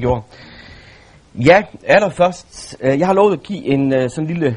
[0.00, 0.22] gjorde.
[1.34, 4.56] Ja, allerførst, øh, jeg har lovet at give en øh, sådan lille,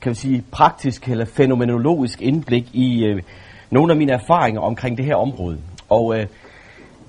[0.00, 3.22] kan vi sige, praktisk eller fænomenologisk indblik i øh,
[3.70, 5.58] nogle af mine erfaringer omkring det her område.
[5.88, 6.26] Og øh,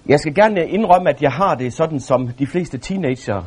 [0.06, 3.44] jeg skal gerne indrømme, at jeg har det sådan som de fleste teenager,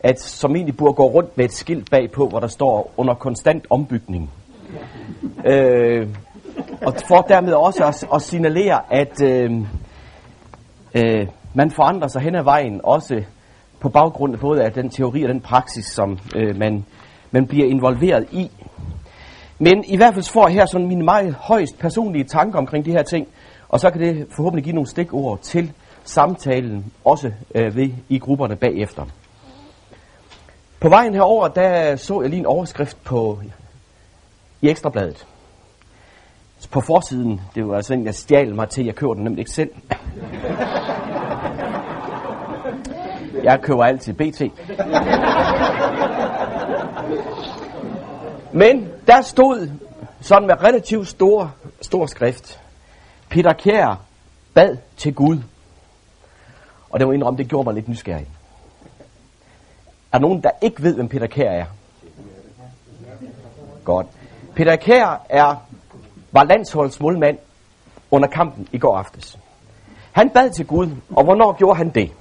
[0.00, 3.66] at som egentlig burde gå rundt med et skilt bagpå, hvor der står under konstant
[3.70, 4.30] ombygning.
[5.44, 6.08] Øh,
[6.86, 9.50] og for dermed også at, at signalere, at øh,
[10.94, 13.22] øh, man forandrer sig hen ad vejen, også
[13.80, 16.84] på baggrund af både af den teori og den praksis, som øh, man,
[17.30, 18.50] man bliver involveret i.
[19.58, 22.90] Men i hvert fald får jeg her sådan mine meget højst personlige tanker omkring de
[22.90, 23.28] her ting,
[23.68, 25.72] og så kan det forhåbentlig give nogle stikord til
[26.04, 29.04] samtalen, også øh, ved i grupperne bagefter.
[30.80, 33.38] På vejen herover, der så jeg lige en overskrift på
[34.62, 35.26] i Ekstrabladet.
[36.70, 39.50] På forsiden, det var altså en, jeg stjal mig til, jeg køber den nemlig ikke
[39.50, 39.70] selv.
[43.48, 44.40] Jeg køber altid BT.
[48.52, 49.70] Men der stod
[50.20, 52.60] sådan med relativt stor, stor skrift,
[53.28, 54.00] Peter Kjær
[54.54, 55.38] bad til Gud.
[56.90, 58.26] Og det må indrømme, det gjorde mig lidt nysgerrig.
[60.12, 61.64] Er der nogen, der ikke ved, hvem Peter Kjær er?
[63.84, 64.06] Godt.
[64.54, 65.54] Peter Kjær er,
[66.32, 67.38] var landsholdsmålmand
[68.10, 69.38] under kampen i går aftes.
[70.12, 72.12] Han bad til Gud, og hvornår gjorde han det?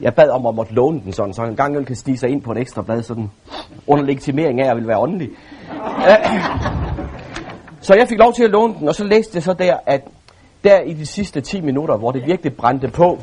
[0.00, 2.42] Jeg bad om at måtte låne den sådan, så en gang kan stige sig ind
[2.42, 3.30] på et ekstra blad, sådan
[3.86, 5.30] under legitimering af, at jeg vil være åndelig.
[7.86, 10.00] så jeg fik lov til at låne den, og så læste jeg så der, at
[10.64, 13.18] der i de sidste 10 minutter, hvor det virkelig brændte på,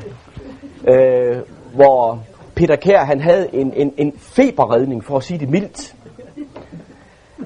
[0.87, 1.37] øh,
[1.73, 2.23] hvor
[2.55, 5.95] Peter Kær, han havde en, en, en feberredning, for at sige det mildt,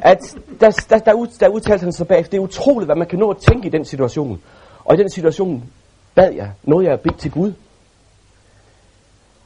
[0.02, 3.08] at der, der, der, ud, der udtalte han sig bagefter, det er utroligt, hvad man
[3.08, 4.42] kan nå at tænke i den situation.
[4.86, 5.64] Og i den situation
[6.16, 7.54] bad jeg, noget jeg bedt til Gud.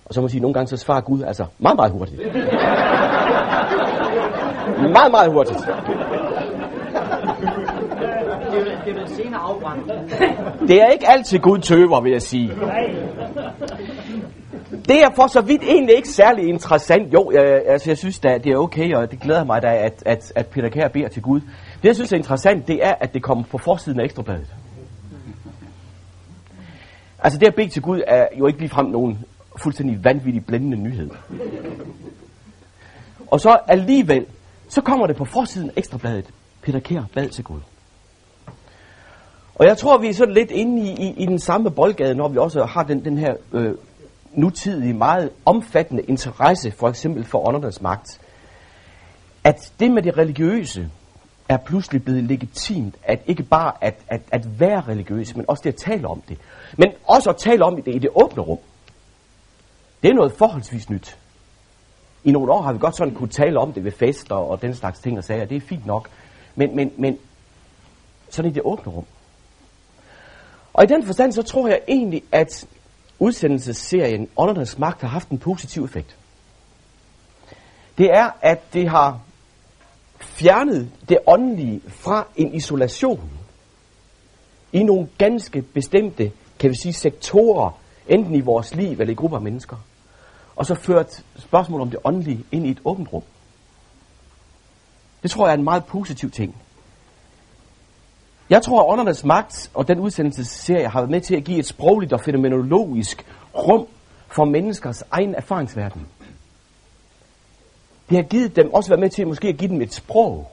[0.06, 2.22] Og så må jeg sige, at nogle gange så svarer Gud altså meget, meget hurtigt.
[4.98, 5.60] meget, meget hurtigt.
[8.86, 9.88] Det er senere afbrændt.
[10.68, 12.52] Det er ikke altid Gud tøver, vil jeg sige.
[14.88, 17.14] Det er for så vidt egentlig ikke særlig interessant.
[17.14, 20.04] Jo, jeg, altså, jeg synes da, det er okay, og det glæder mig da, at,
[20.06, 21.40] at, at Peter Kær beder til Gud.
[21.82, 24.56] Det, jeg synes er interessant, det er, at det kommer på forsiden af Ekstrabladet.
[27.20, 29.26] Altså det at bede til Gud er jo ikke ligefrem nogen
[29.64, 31.10] fuldstændig vanvittig blændende nyhed.
[33.28, 34.26] Og så alligevel,
[34.70, 36.26] så kommer det på forsiden af Ekstrabladet.
[36.62, 37.60] Peter Kær bad til Gud.
[39.56, 42.28] Og jeg tror, vi er sådan lidt inde i, i, i den samme boldgade, når
[42.28, 43.74] vi også har den, den her øh,
[44.34, 48.22] nutidige, meget omfattende interesse, for eksempel for åndernes magt.
[49.44, 50.90] At det med det religiøse
[51.50, 55.70] er pludselig blevet legitimt, at ikke bare at, at, at være religiøs, men også det
[55.70, 56.38] at tale om det.
[56.78, 58.58] Men også at tale om det i det åbne rum.
[60.06, 61.18] Det er noget forholdsvis nyt.
[62.24, 64.76] I nogle år har vi godt sådan kunne tale om det ved fester og den
[64.76, 65.46] slags ting og sager.
[65.46, 66.10] Det er fint nok.
[66.56, 67.18] Men, men, men
[68.30, 69.06] sådan i det åbne rum.
[70.74, 72.68] Og i den forstand, så tror jeg egentlig, at
[73.20, 76.18] udsendelsesserien Åndernes Magt har haft en positiv effekt.
[77.98, 79.20] Det er, at det har
[80.20, 83.30] fjernet det åndelige fra en isolation
[84.74, 89.38] i nogle ganske bestemte, kan vi sige, sektorer, enten i vores liv eller i grupper
[89.38, 89.78] af mennesker.
[90.56, 93.24] Og så ført spørgsmål om det åndelige ind i et åbent rum.
[95.24, 96.56] Det tror jeg er en meget positiv ting.
[98.50, 101.66] Jeg tror, at åndernes magt og den udsendelsesserie har været med til at give et
[101.66, 103.88] sprogligt og fænomenologisk rum
[104.28, 106.08] for menneskers egen erfaringsverden.
[108.10, 110.52] Det har givet dem også været med til måske at give dem et sprog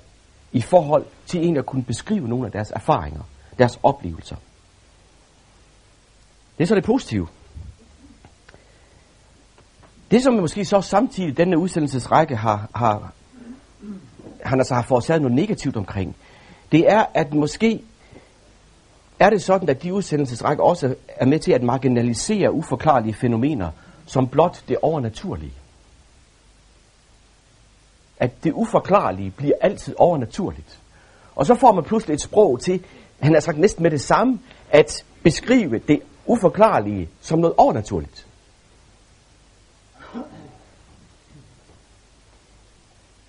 [0.53, 3.23] i forhold til en at kunne beskrive nogle af deres erfaringer,
[3.59, 4.37] deres oplevelser.
[6.59, 7.29] Det er så det positive.
[10.13, 13.13] Det, som måske så samtidig denne udsendelsesrække har, har,
[14.45, 16.17] han altså har forårsaget noget negativt omkring,
[16.73, 17.83] det er, at måske
[19.19, 23.71] er det sådan, at de udsendelsesrækker også er med til at marginalisere uforklarlige fænomener,
[24.07, 25.53] som blot det overnaturlige.
[28.19, 30.81] At det uforklarlige bliver altid overnaturligt.
[31.35, 32.85] Og så får man pludselig et sprog til,
[33.21, 34.39] han har sagt næsten med det samme,
[34.71, 38.27] at beskrive det uforklarlige som noget overnaturligt.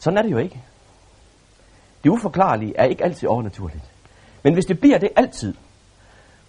[0.04, 0.62] Sådan er det jo ikke.
[2.04, 3.84] Det uforklarlige er ikke altid overnaturligt.
[4.44, 5.54] Men hvis det bliver det altid,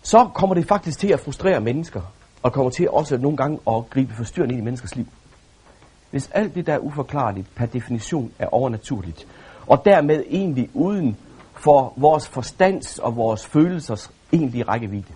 [0.03, 2.01] så kommer det faktisk til at frustrere mennesker,
[2.43, 5.06] og kommer til også nogle gange at gribe forstyrrende ind i menneskers liv.
[6.11, 9.27] Hvis alt det, der er uforklarligt, per definition er overnaturligt,
[9.67, 11.17] og dermed egentlig uden
[11.53, 15.12] for vores forstands og vores følelsers egentlige rækkevidde.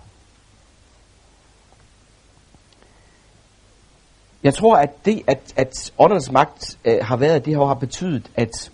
[4.43, 8.71] Jeg tror, at det, at, at åndernes magt øh, har været, det har betydet, at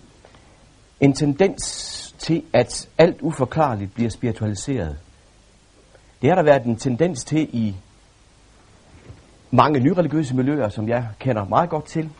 [1.00, 4.96] en tendens til, at alt uforklarligt bliver spiritualiseret.
[6.22, 7.74] Det har der været en tendens til i
[9.50, 12.10] mange nyreligiøse miljøer, som jeg kender meget godt til.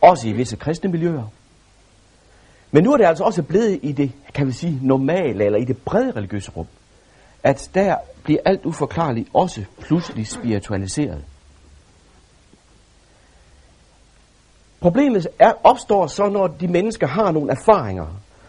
[0.00, 1.24] Også i visse kristne miljøer.
[2.70, 5.64] Men nu er det altså også blevet i det, kan vi sige, normale, eller i
[5.64, 6.66] det brede religiøse rum,
[7.42, 11.24] at der bliver alt uforklarligt også pludselig spiritualiseret.
[14.80, 18.06] Problemet er, opstår så, når de mennesker har nogle erfaringer,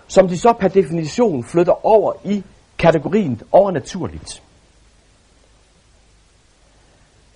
[0.08, 2.44] som de så per definition flytter over i
[2.78, 4.44] kategorien overnaturligt.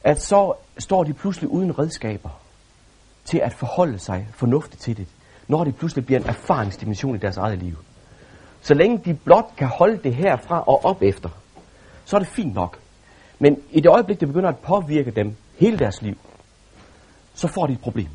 [0.03, 2.29] At så står de pludselig uden redskaber
[3.25, 5.07] til at forholde sig fornuftigt til det,
[5.47, 7.75] når det pludselig bliver en erfaringsdimension i deres eget liv.
[8.61, 11.29] Så længe de blot kan holde det herfra og op efter,
[12.05, 12.79] så er det fint nok.
[13.39, 16.17] Men i det øjeblik, det begynder at påvirke dem hele deres liv,
[17.33, 18.09] så får de et problem.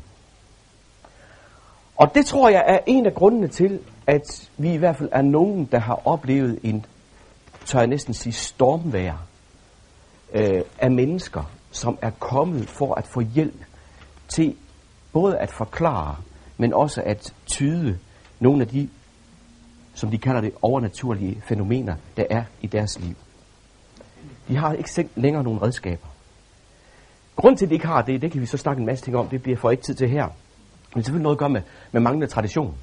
[1.97, 5.21] Og det tror jeg er en af grundene til, at vi i hvert fald er
[5.21, 6.85] nogen, der har oplevet en,
[7.65, 9.13] tør jeg næsten sige, stormvær
[10.33, 13.63] øh, af mennesker, som er kommet for at få hjælp
[14.27, 14.55] til
[15.13, 16.15] både at forklare,
[16.57, 17.99] men også at tyde
[18.39, 18.89] nogle af de,
[19.93, 23.15] som de kalder det, overnaturlige fænomener, der er i deres liv.
[24.47, 26.07] De har ikke selv længere nogen redskaber.
[27.35, 29.17] Grunden til, at de ikke har det, det kan vi så snakke en masse ting
[29.17, 30.27] om, det bliver for ikke tid til her.
[30.97, 31.61] Men selvfølgelig noget at gøre med,
[31.91, 32.75] med manglende tradition.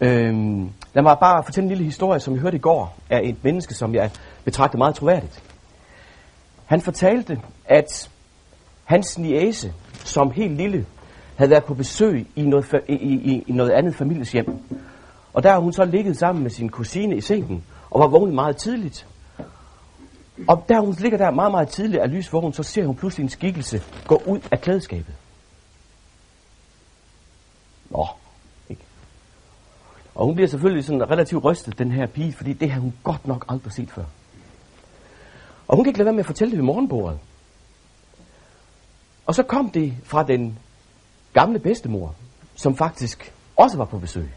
[0.00, 3.44] Øhm, lad mig bare fortælle en lille historie, som jeg hørte i går, af et
[3.44, 4.10] menneske, som jeg
[4.44, 5.42] betragter meget troværdigt.
[6.66, 8.10] Han fortalte, at
[8.84, 10.86] hans niese, som helt lille,
[11.36, 14.46] havde været på besøg i noget, i, i, i noget andet families hjem.
[15.32, 18.34] Og der har hun så ligget sammen med sin kusine i sengen, og var vågnet
[18.34, 19.06] meget tidligt.
[20.48, 23.24] Og der hun ligger der meget, meget tidligt af lys vågen, så ser hun pludselig
[23.24, 25.14] en skikkelse gå ud af klædeskabet.
[27.90, 28.08] Nå,
[28.68, 28.82] ikke?
[30.14, 33.26] Og hun bliver selvfølgelig sådan relativt rystet, den her pige, fordi det har hun godt
[33.26, 34.04] nok aldrig set før.
[35.68, 37.18] Og hun kan ikke lade være med at fortælle det ved morgenbordet.
[39.26, 40.58] Og så kom det fra den
[41.32, 42.14] gamle bedstemor,
[42.54, 44.32] som faktisk også var på besøg.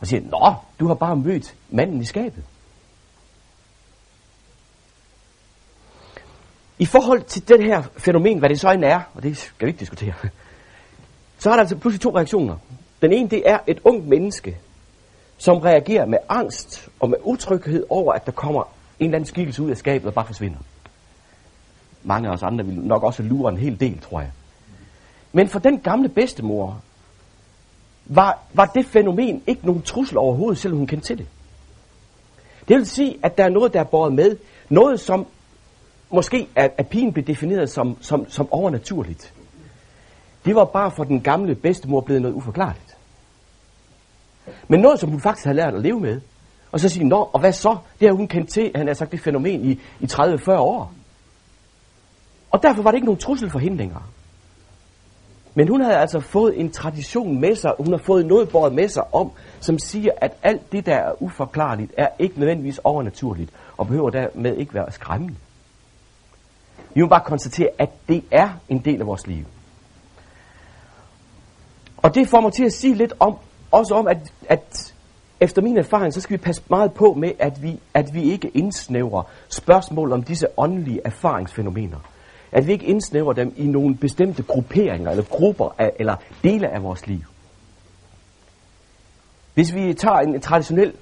[0.00, 2.44] Og siger, Nå, du har bare mødt manden i skabet.
[6.78, 9.70] I forhold til det her fænomen, hvad det så end er, og det skal vi
[9.70, 10.14] ikke diskutere,
[11.38, 12.56] så er der altså pludselig to reaktioner.
[13.02, 14.56] Den ene, det er et ungt menneske,
[15.36, 19.62] som reagerer med angst og med utryghed over, at der kommer en eller anden skikkelse
[19.62, 20.58] ud af skabet og bare forsvinder.
[22.02, 24.30] Mange af os andre vil nok også lure en hel del, tror jeg.
[25.32, 26.80] Men for den gamle bedstemor
[28.06, 31.26] var, var det fænomen ikke nogen trussel overhovedet, selvom hun kendte til det.
[32.68, 34.36] Det vil sige, at der er noget, der er båret med.
[34.68, 35.26] Noget, som
[36.10, 39.34] måske er, at pigen blev defineret som, som, som overnaturligt.
[40.46, 42.96] Det var bare for den gamle bedstemor blevet noget uforklarligt.
[44.68, 46.20] Men noget, som hun faktisk havde lært at leve med.
[46.72, 47.76] Og så sige, nå, og hvad så?
[48.00, 50.92] Det har hun kendt til, han har sagt det fænomen i, i 30-40 år.
[52.50, 54.02] Og derfor var det ikke nogen trussel for hende længere.
[55.54, 58.88] Men hun havde altså fået en tradition med sig, hun har fået noget båret med
[58.88, 63.86] sig om, som siger, at alt det, der er uforklarligt, er ikke nødvendigvis overnaturligt, og
[63.86, 65.34] behøver dermed ikke være skræmmende.
[66.94, 69.44] Vi må bare konstatere, at det er en del af vores liv.
[71.96, 73.36] Og det får mig til at sige lidt om,
[73.70, 74.94] også om, at, at
[75.40, 78.48] efter min erfaring, så skal vi passe meget på med, at vi, at vi ikke
[78.48, 81.98] indsnævrer spørgsmål om disse åndelige erfaringsfænomener.
[82.52, 86.82] At vi ikke indsnævrer dem i nogle bestemte grupperinger, eller grupper, af, eller dele af
[86.82, 87.20] vores liv.
[89.54, 90.92] Hvis vi tager en, traditionel,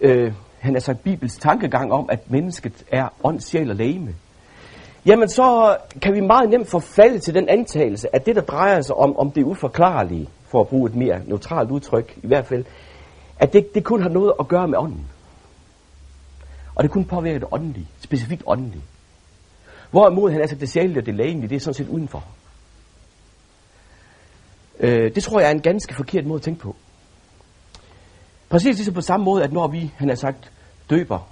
[0.00, 4.14] øh, han har sagt, Bibels tankegang om, at mennesket er ånd, sjæl og lægeme,
[5.06, 8.96] jamen så kan vi meget nemt forfalde til den antagelse, at det, der drejer sig
[8.96, 12.64] om, om det uforklarlige, for at bruge et mere neutralt udtryk i hvert fald,
[13.38, 15.06] at det, det kun har noget at gøre med ånden.
[16.74, 18.82] Og det kun påvirker det åndelige, specifikt åndelige.
[19.90, 22.24] Hvorimod han altså det sjældne og det lægelige, det er sådan set udenfor.
[24.80, 26.76] Øh, det tror jeg er en ganske forkert måde at tænke på.
[28.48, 30.52] Præcis ligesom på samme måde, at når vi, han har sagt,
[30.90, 31.28] døber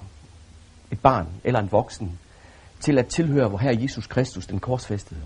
[0.90, 2.18] et barn eller en voksen
[2.80, 5.20] til at tilhøre vor Herre Jesus Kristus, den korsfæstede,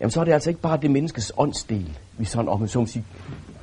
[0.00, 3.04] jamen så er det altså ikke bare det menneskes åndsdel, vi sådan om så sige,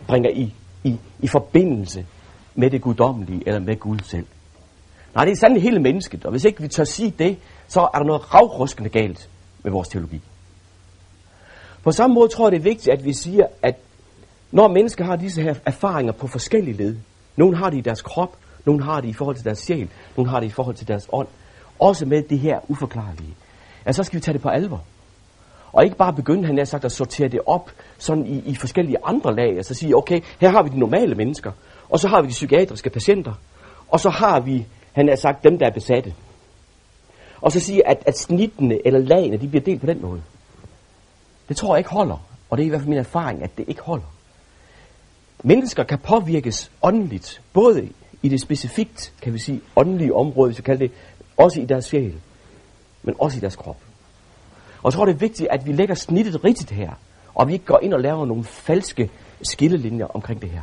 [0.07, 2.05] bringer i, i, i forbindelse
[2.55, 4.25] med det guddommelige eller med Gud selv.
[5.15, 7.97] Nej, det er sandelig hele mennesket, og hvis ikke vi tør sige det, så er
[7.97, 9.29] der noget ravruskende galt
[9.63, 10.21] med vores teologi.
[11.83, 13.75] På samme måde tror jeg, det er vigtigt, at vi siger, at
[14.51, 16.95] når mennesker har disse her erfaringer på forskellige led,
[17.35, 20.31] nogle har det i deres krop, nogle har det i forhold til deres sjæl, nogle
[20.31, 21.27] har det i forhold til deres ånd,
[21.79, 23.35] også med det her uforklarlige,
[23.85, 24.83] ja, så skal vi tage det på alvor.
[25.73, 28.97] Og ikke bare begynde, han har sagt, at sortere det op sådan i, i forskellige
[29.03, 29.55] andre lag.
[29.55, 31.51] Altså sige, okay, her har vi de normale mennesker,
[31.89, 33.33] og så har vi de psykiatriske patienter,
[33.87, 36.13] og så har vi, han har sagt, dem, der er besatte.
[37.41, 40.21] Og så sige, at, at snittene eller lagene, de bliver delt på den måde.
[41.49, 42.17] Det tror jeg ikke holder.
[42.49, 44.05] Og det er i hvert fald min erfaring, at det ikke holder.
[45.43, 47.89] Mennesker kan påvirkes åndeligt, både
[48.21, 50.91] i det specifikt, kan vi sige, åndelige område, hvis vi kalder det,
[51.37, 52.15] også i deres sjæl,
[53.03, 53.77] men også i deres krop.
[54.83, 56.91] Og jeg tror, det er vigtigt, at vi lægger snittet rigtigt her,
[57.35, 59.09] og vi ikke går ind og laver nogle falske
[59.41, 60.61] skillelinjer omkring det her.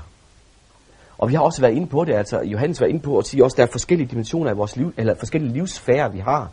[1.18, 3.44] Og vi har også været inde på det, altså Johannes var inde på at sige
[3.44, 6.50] også, at der er forskellige dimensioner af vores liv, eller forskellige livsfærer, vi har.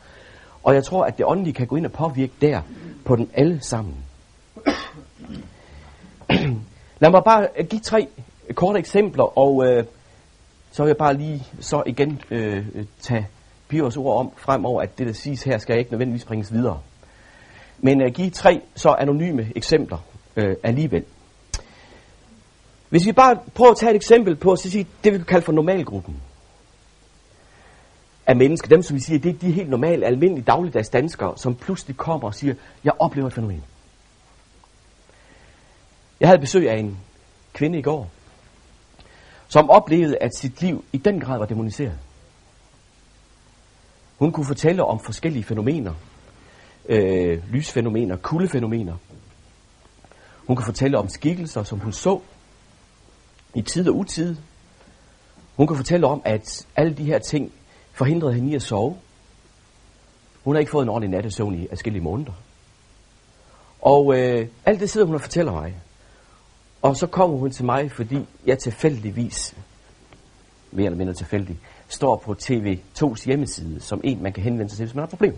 [0.63, 2.61] Og jeg tror, at det åndelige kan gå ind og påvirke der
[3.05, 3.95] på den alle sammen.
[7.01, 8.07] Lad mig bare øh, give tre
[8.53, 9.83] korte eksempler, og øh,
[10.71, 13.27] så vil jeg bare lige så igen øh, øh tage
[13.67, 16.79] Pyrrhus ord om fremover, at det, der siges her, skal ikke nødvendigvis bringes videre.
[17.85, 19.97] Men øh, give tre så anonyme eksempler
[20.35, 21.05] øh, alligevel.
[22.89, 25.45] Hvis vi bare prøver at tage et eksempel på, så sige, det vi kan kalde
[25.45, 26.21] for normalgruppen
[28.27, 31.55] af mennesker, dem som vi siger, det er de helt normale, almindelige dagligdags danskere, som
[31.55, 33.63] pludselig kommer og siger, jeg oplever et fænomen.
[36.19, 36.97] Jeg havde besøg af en
[37.53, 38.09] kvinde i går,
[39.47, 41.99] som oplevede, at sit liv i den grad var demoniseret.
[44.17, 45.93] Hun kunne fortælle om forskellige fænomener,
[46.89, 48.95] øh, lysfænomener, kuldefænomener.
[50.47, 52.19] Hun kan fortælle om skikkelser, som hun så
[53.55, 54.35] i tid og utid.
[55.55, 57.51] Hun kan fortælle om, at alle de her ting
[57.91, 58.97] forhindrede hende i at sove.
[60.43, 62.31] Hun har ikke fået en ordentlig nattesøvn i adskillige måneder.
[63.81, 65.75] Og øh, alt det sidder hun og fortæller mig.
[66.81, 69.55] Og så kommer hun til mig, fordi jeg tilfældigvis,
[70.71, 74.85] mere eller mindre tilfældig, står på TV2's hjemmeside som en, man kan henvende sig til,
[74.85, 75.37] hvis man har problemer.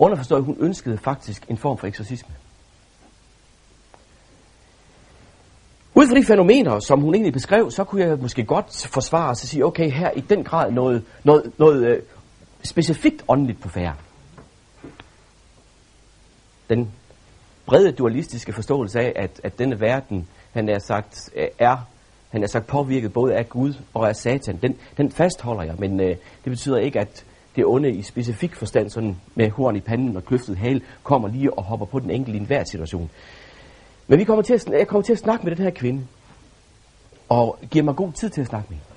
[0.00, 2.34] Underforstået, hun ønskede faktisk en form for eksorcisme.
[5.94, 9.36] Ud fra de fænomener, som hun egentlig beskrev, så kunne jeg måske godt forsvare og
[9.36, 12.02] sige, okay, her i den grad noget, noget, noget øh,
[12.64, 13.94] specifikt åndeligt på færre.
[16.70, 16.90] Den
[17.66, 21.76] brede dualistiske forståelse af, at, at denne verden, han er sagt, øh, er
[22.30, 24.56] han er sagt påvirket både af Gud og af Satan.
[24.62, 27.24] Den, den fastholder jeg, men øh, det betyder ikke, at
[27.56, 31.54] det onde i specifik forstand, sådan med horn i panden og kløftet hale, kommer lige
[31.58, 33.10] og hopper på den enkelte i enhver situation.
[34.06, 36.06] Men vi kommer til at, jeg kommer til at snakke med den her kvinde,
[37.28, 38.90] og giver mig god tid til at snakke med hende.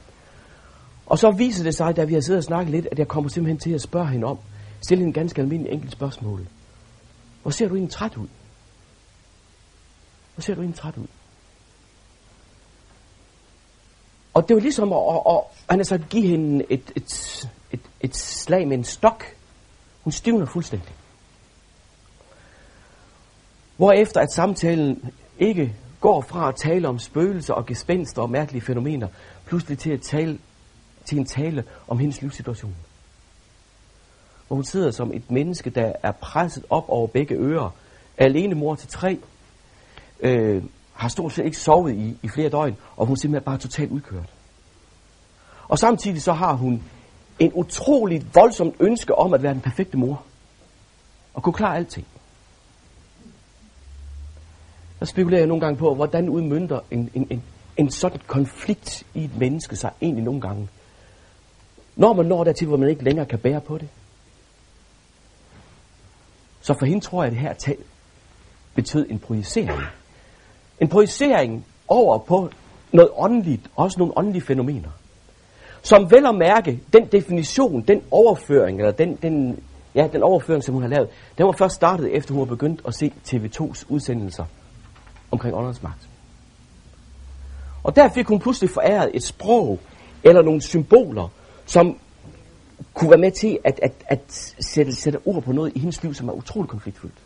[1.06, 3.30] Og så viser det sig, da vi har siddet og snakket lidt, at jeg kommer
[3.30, 4.38] simpelthen til at spørge hende om,
[4.82, 6.48] stille hende en ganske almindelig enkelt spørgsmål.
[7.42, 8.28] Hvor ser du egentlig træt ud?
[10.36, 11.08] Hvor ser du egentlig træt ud?
[14.34, 17.50] Og det var ligesom at, at, at han har sagt, give hende et, et,
[18.04, 19.26] et, slag med en stok.
[20.04, 20.92] Hun stivner fuldstændig.
[23.78, 29.08] Hvorefter at samtalen ikke går fra at tale om spøgelser og gespenster og mærkelige fænomener,
[29.46, 30.40] pludselig til at tale
[31.06, 32.76] til en tale om hendes livssituation.
[34.48, 37.70] Hvor hun sidder som et menneske, der er presset op over begge ører,
[38.18, 39.20] er alene mor til tre,
[40.20, 43.58] øh, har stort set ikke sovet i, i flere døgn, og hun er simpelthen bare
[43.58, 44.30] totalt udkørt.
[45.68, 46.84] Og samtidig så har hun
[47.40, 50.24] en utrolig voldsomt ønske om at være den perfekte mor.
[51.34, 52.08] Og kunne klare alting.
[55.00, 57.44] Der spekulerer jeg nogle gange på, hvordan udmyndter en, en, en,
[57.78, 60.70] en sådan konflikt i et menneske sig egentlig nogle gange.
[61.96, 63.90] Når man når dertil, hvor man ikke længere kan bære på det.
[66.62, 67.78] Så for hende tror jeg, at det her tal
[68.76, 69.82] betød en projicering.
[70.80, 72.50] En projicering over på
[72.92, 74.90] noget åndeligt, også nogle åndelige fænomener.
[75.84, 79.64] Som vel at mærke, den definition, den overføring, eller den, den,
[79.96, 82.82] ja, den overføring, som hun har lavet, den var først startet, efter hun var begyndt
[82.88, 84.46] at se TV2's udsendelser
[85.32, 86.10] omkring åndernes magt.
[87.84, 89.80] Og der fik hun pludselig foræret et sprog,
[90.24, 91.28] eller nogle symboler,
[91.66, 91.98] som
[92.94, 96.14] kunne være med til at, at, at sætte, sætte ord på noget i hendes liv,
[96.14, 97.18] som er utroligt konfliktfyldt.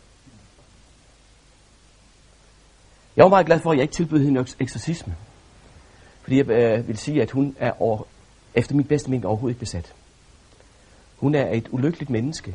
[3.16, 5.14] Jeg var meget glad for, at jeg ikke tilbød hende eksorcisme.
[6.22, 8.02] Fordi jeg øh, vil sige, at hun er over,
[8.54, 9.94] efter min bedste mening overhovedet ikke besat.
[11.16, 12.54] Hun er et ulykkeligt menneske,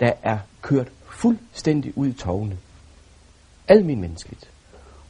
[0.00, 2.58] der er kørt fuldstændig ud i tovene.
[3.68, 4.00] Almindeligt.
[4.00, 4.50] menneskeligt.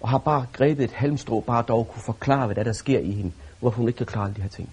[0.01, 3.11] Og har bare grebet et halmstrå, bare dog kunne forklare, hvad der, der sker i
[3.11, 4.71] hende, hvorfor hun ikke kan klare alle de her ting.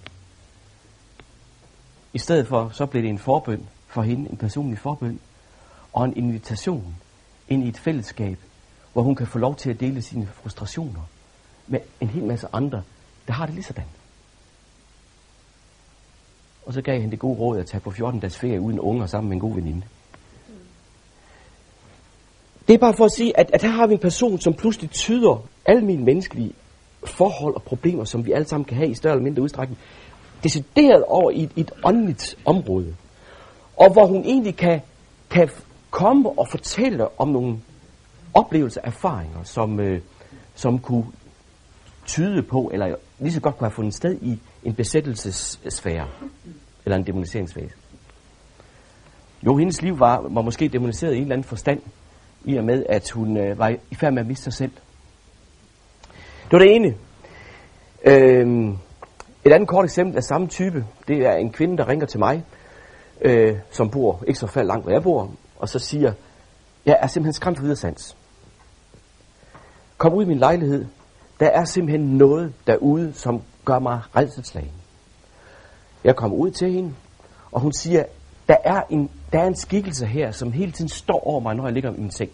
[2.14, 5.20] I stedet for, så blev det en forbøn for hende, en personlig forbøn,
[5.94, 6.96] og en invitation
[7.48, 8.40] ind i et fællesskab,
[8.94, 11.02] hvor hun kan få lov til at dele sine frustrationer
[11.68, 12.84] med en hel masse andre,
[13.28, 13.86] der har det lige sådan.
[16.66, 19.06] Og så gav han det gode råd at tage på 14 dages ferie uden unger
[19.06, 19.82] sammen med en god veninde.
[22.68, 24.90] Det er bare for at sige, at, at her har vi en person, som pludselig
[24.90, 26.54] tyder alle mine menneskelige
[27.06, 29.80] forhold og problemer, som vi alle sammen kan have i større eller mindre udstrækning,
[30.44, 32.96] decideret over i et, et åndeligt område.
[33.78, 34.82] Og hvor hun egentlig kan,
[35.30, 35.50] kan
[35.90, 37.60] komme og fortælle om nogle
[38.34, 40.02] oplevelser, erfaringer, som, øh,
[40.56, 41.06] som kunne
[42.06, 46.08] tyde på, eller lige så godt kunne have fundet sted i en besættelsessfære,
[46.86, 47.76] eller en demoniseringsfase.
[49.46, 51.82] Jo, hendes liv var, var måske demoniseret i en eller anden forstand,
[52.46, 54.72] i og med, at hun øh, var i færd med at miste sig selv.
[56.44, 56.96] Det var det ene.
[58.04, 58.78] Øhm,
[59.46, 62.44] et andet kort eksempel af samme type, det er en kvinde, der ringer til mig,
[63.22, 66.14] øh, som bor ikke så fald langt, hvor jeg bor, og så siger,
[66.86, 68.18] jeg er simpelthen skræmt for sans.
[69.98, 70.86] Kom ud i min lejlighed,
[71.40, 74.72] der er simpelthen noget derude, som gør mig redselslagen.
[76.04, 76.94] Jeg kommer ud til hende,
[77.52, 78.04] og hun siger,
[78.48, 81.64] der er, en, der er en skikkelse her, som hele tiden står over mig, når
[81.64, 82.32] jeg ligger i min seng.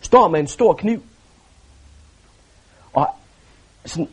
[0.00, 1.02] Står med en stor kniv,
[2.92, 3.08] og
[3.84, 4.08] sådan,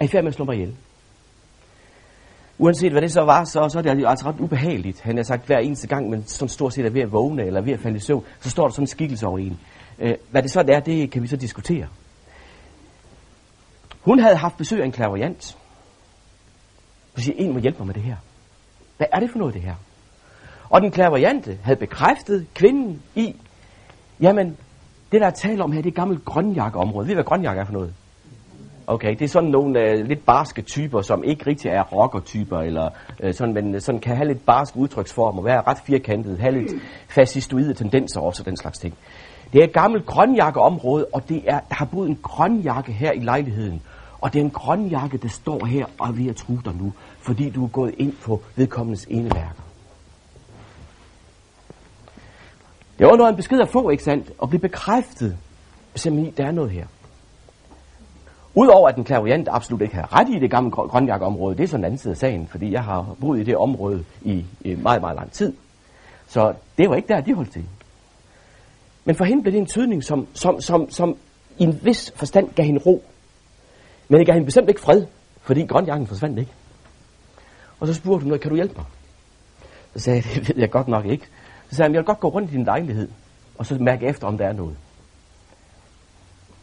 [0.00, 0.76] er i færd med at slå mig ihjel.
[2.58, 5.00] Uanset hvad det så var, så, så er det altså, altså ret ubehageligt.
[5.00, 7.60] Han har sagt hver eneste gang, men sådan stort set er ved at vågne eller
[7.60, 9.60] ved at falde i søvn, så står der sådan en skikkelse over en.
[9.98, 11.86] Øh, hvad det så er, det kan vi så diskutere.
[14.04, 15.58] Hun havde haft besøg af en klaverjant.
[17.14, 18.16] Hun siger, en må hjælpe mig med det her.
[18.96, 19.74] Hvad er det for noget, det her?
[20.70, 23.36] Og den klaverjante havde bekræftet kvinden i,
[24.20, 24.56] jamen,
[25.12, 27.06] det der er tale om her, det er gammelt grønjakkeområde.
[27.06, 27.94] Ved I, hvad grønjakke er for noget?
[28.86, 32.90] Okay, det er sådan nogle uh, lidt barske typer, som ikke rigtig er rockertyper, eller
[33.24, 36.54] uh, sådan, men øh, sådan kan have lidt barske udtryksformer, og være ret firkantet, have
[36.54, 36.72] lidt
[37.08, 38.94] fascistoide tendenser også, den slags ting.
[39.52, 43.18] Det er et gammelt grønjakkeområde, og det er, der har boet en grønjakke her i
[43.20, 43.82] lejligheden.
[44.24, 46.92] Og det er en grønjakke, der står her og er ved at true dig nu,
[47.18, 49.62] fordi du er gået ind på vedkommendes eneværker.
[52.98, 54.32] Det var noget en besked at få, ikke sandt?
[54.38, 55.36] Og blive bekræftet,
[55.94, 56.86] simpelthen, der er noget her.
[58.54, 61.80] Udover at den klaviant absolut ikke har ret i det gamle grønjakkeområde, det er sådan
[61.80, 65.00] en anden side af sagen, fordi jeg har boet i det område i, i meget,
[65.00, 65.52] meget lang tid.
[66.26, 67.64] Så det var ikke der, de holdt til.
[69.04, 71.16] Men for hende blev det en tydning, som, som, som, som
[71.58, 73.04] i en vis forstand gav hende ro.
[74.08, 75.06] Men det gav hende bestemt ikke fred,
[75.42, 76.52] fordi grønjakken forsvandt ikke.
[77.80, 78.84] Og så spurgte hun, kan du hjælpe mig?
[79.96, 81.26] Så sagde jeg, det ved jeg godt nok ikke.
[81.70, 83.08] Så sagde han, jeg vil godt gå rundt i din lejlighed,
[83.58, 84.76] og så mærke efter, om der er noget.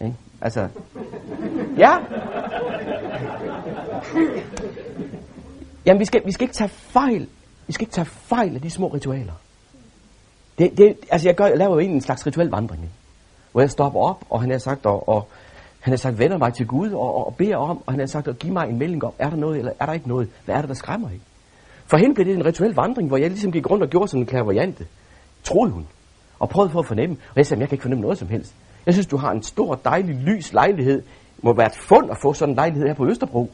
[0.02, 0.16] Ikke?
[0.42, 0.68] Altså,
[1.78, 1.98] ja.
[5.86, 7.28] Jamen, vi skal, vi skal ikke tage fejl.
[7.68, 9.34] Vi skal ikke tage fejl af de små ritualer.
[10.58, 12.90] Det, det, altså, jeg, gør, jeg laver jo en slags rituel vandring,
[13.52, 15.28] hvor jeg stopper op, og han har sagt, og, og
[15.82, 18.28] han har sagt, vender mig til Gud og, og, beder om, og han har sagt,
[18.28, 20.30] at give mig en melding om, er der noget, eller er der ikke noget?
[20.46, 21.26] Hvad er det, der skræmmer ikke?
[21.86, 24.22] For hende blev det en rituel vandring, hvor jeg ligesom gik rundt og gjorde sådan
[24.22, 24.86] en klaverjante.
[25.44, 25.88] Troede hun.
[26.40, 27.16] Og prøvede for at fornemme.
[27.30, 28.56] Og jeg sagde, jeg kan ikke fornemme noget som helst.
[28.86, 31.02] Jeg synes, du har en stor, dejlig, lys lejlighed.
[31.36, 33.52] Det må være et fund at få sådan en lejlighed her på Østerbro.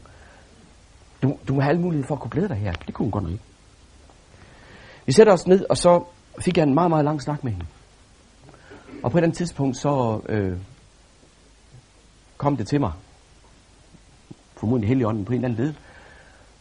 [1.22, 2.72] Du, du må have alle muligheder for at kunne glæde dig her.
[2.72, 3.44] Det kunne hun godt nok ikke.
[5.06, 6.04] Vi sætter os ned, og så
[6.40, 7.66] fik jeg en meget, meget lang snak med hende.
[9.02, 10.56] Og på et andet tidspunkt, så øh,
[12.38, 12.92] kom det til mig.
[14.56, 15.74] Formodentlig heligånden på en eller anden led.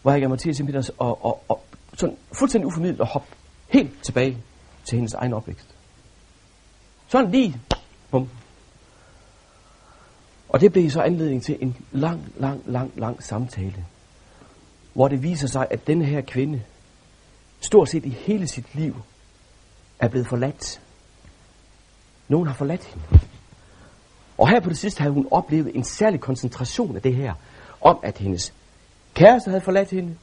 [0.02, 1.64] Hvor jeg gav mig til simpelthen og, og, og
[1.94, 3.28] sådan fuldstændig uformidlet at hoppe
[3.68, 4.38] helt tilbage
[4.86, 5.76] til hendes egen opvækst.
[7.08, 7.62] Sådan lige,
[8.12, 8.30] bum.
[10.50, 13.86] Og det blev så anledning til en lang, lang, lang, lang samtale,
[14.94, 16.64] hvor det viser sig, at denne her kvinde,
[17.62, 18.96] stort set i hele sit liv,
[20.00, 20.82] er blevet forladt.
[22.28, 23.27] Nogen har forladt hende.
[24.38, 27.34] Og her på det sidste havde hun oplevet en særlig koncentration af det her,
[27.82, 28.54] om at hendes
[29.14, 30.16] kæreste havde forladt hende,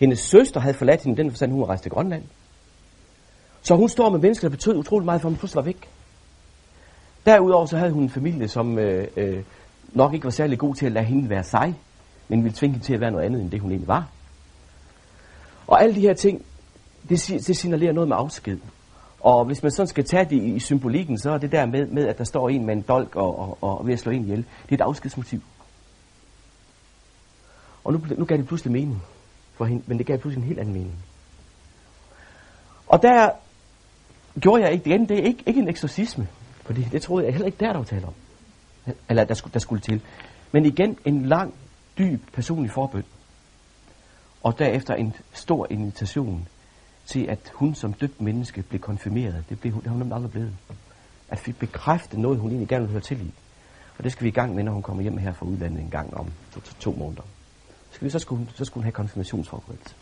[0.00, 2.22] hendes søster havde forladt hende, den forstand hun var rejst til Grønland.
[3.62, 5.88] Så hun står med mennesker, der betød utrolig meget for, hende, hun pludselig var væk.
[7.26, 9.42] Derudover så havde hun en familie, som øh, øh,
[9.92, 11.74] nok ikke var særlig god til at lade hende være sig,
[12.28, 14.08] men ville tvinge hende til at være noget andet, end det hun egentlig var.
[15.66, 16.44] Og alle de her ting,
[17.08, 18.58] det, det signalerer noget med afsked.
[19.24, 22.06] Og hvis man sådan skal tage det i, symbolikken, så er det der med, med,
[22.06, 24.44] at der står en med en dolk og, og, og ved at slå en ihjel,
[24.62, 25.40] det er et afskedsmotiv.
[27.84, 29.02] Og nu, nu gav det pludselig mening
[29.54, 30.94] for hende, men det gav pludselig en helt anden mening.
[32.86, 33.30] Og der
[34.40, 36.28] gjorde jeg ikke, igen, det er ikke, ikke en eksorcisme,
[36.62, 38.14] fordi det troede jeg heller ikke der, der var tale om.
[39.08, 40.02] Eller der skulle, der skulle til.
[40.52, 41.54] Men igen en lang,
[41.98, 43.04] dyb personlig forbøn.
[44.42, 46.48] Og derefter en stor invitation
[47.06, 49.44] til, at hun som dybt menneske blev konfirmeret.
[49.48, 50.56] Det, blev, hun, det har hun aldrig blevet.
[51.28, 53.32] At vi bekræfte noget, hun egentlig gerne vil høre til i.
[53.98, 55.90] Og det skal vi i gang med, når hun kommer hjem her fra udlandet en
[55.90, 57.22] gang om to, to, to måneder.
[57.90, 59.94] Så, skal vi, så, skulle hun, så skulle hun have konfirmationsforberedelse.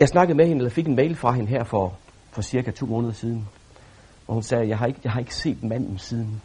[0.00, 1.98] Jeg snakkede med hende, eller fik en mail fra hende her for,
[2.30, 3.48] for cirka to måneder siden,
[4.24, 6.42] hvor hun sagde, jeg har ikke, jeg har ikke set manden siden.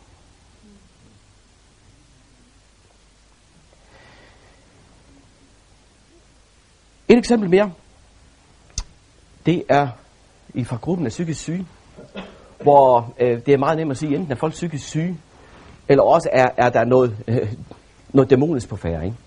[7.12, 7.72] Et eksempel mere.
[9.46, 9.88] Det er
[10.54, 11.66] i fra gruppen af psykisk syge,
[12.62, 15.18] hvor øh, det er meget nemt at sige, enten er folk psykisk syge,
[15.90, 17.54] eller også er, er der noget, øh,
[18.14, 19.06] noget dæmonisk på færre.
[19.06, 19.18] Ikke?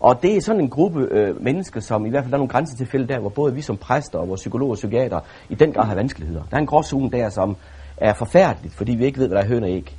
[0.00, 2.52] Og det er sådan en gruppe øh, mennesker, som i hvert fald der er nogle
[2.52, 5.86] grænsetilfælde der, hvor både vi som præster og vores psykologer og psykiater i den grad
[5.86, 6.42] har vanskeligheder.
[6.50, 7.56] Der er en gråzone der, som
[7.96, 9.96] er forfærdeligt, fordi vi ikke ved, hvad der er høn og æg.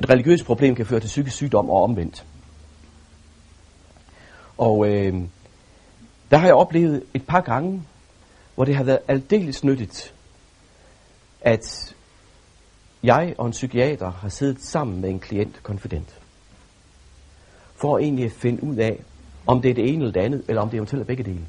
[0.00, 2.24] Et religiøst problem kan føre til psykisk sygdom og omvendt.
[4.58, 5.14] Og øh,
[6.30, 7.82] der har jeg oplevet et par gange,
[8.54, 10.14] hvor det har været aldeles nyttigt,
[11.40, 11.94] at
[13.02, 16.18] jeg og en psykiater har siddet sammen med en klient konfident.
[17.76, 19.02] For egentlig at finde ud af,
[19.46, 21.46] om det er det ene eller det andet, eller om det eventuelt er begge dele.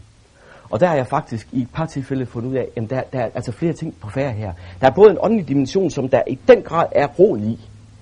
[0.69, 3.19] Og der har jeg faktisk i et par tilfælde fundet ud af, at der, der
[3.19, 4.53] er altså flere ting på færre her.
[4.81, 7.59] Der er både en åndelig dimension, som der i den grad er ro i.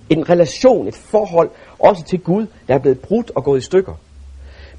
[0.10, 3.94] En relation, et forhold, også til Gud, der er blevet brudt og gået i stykker.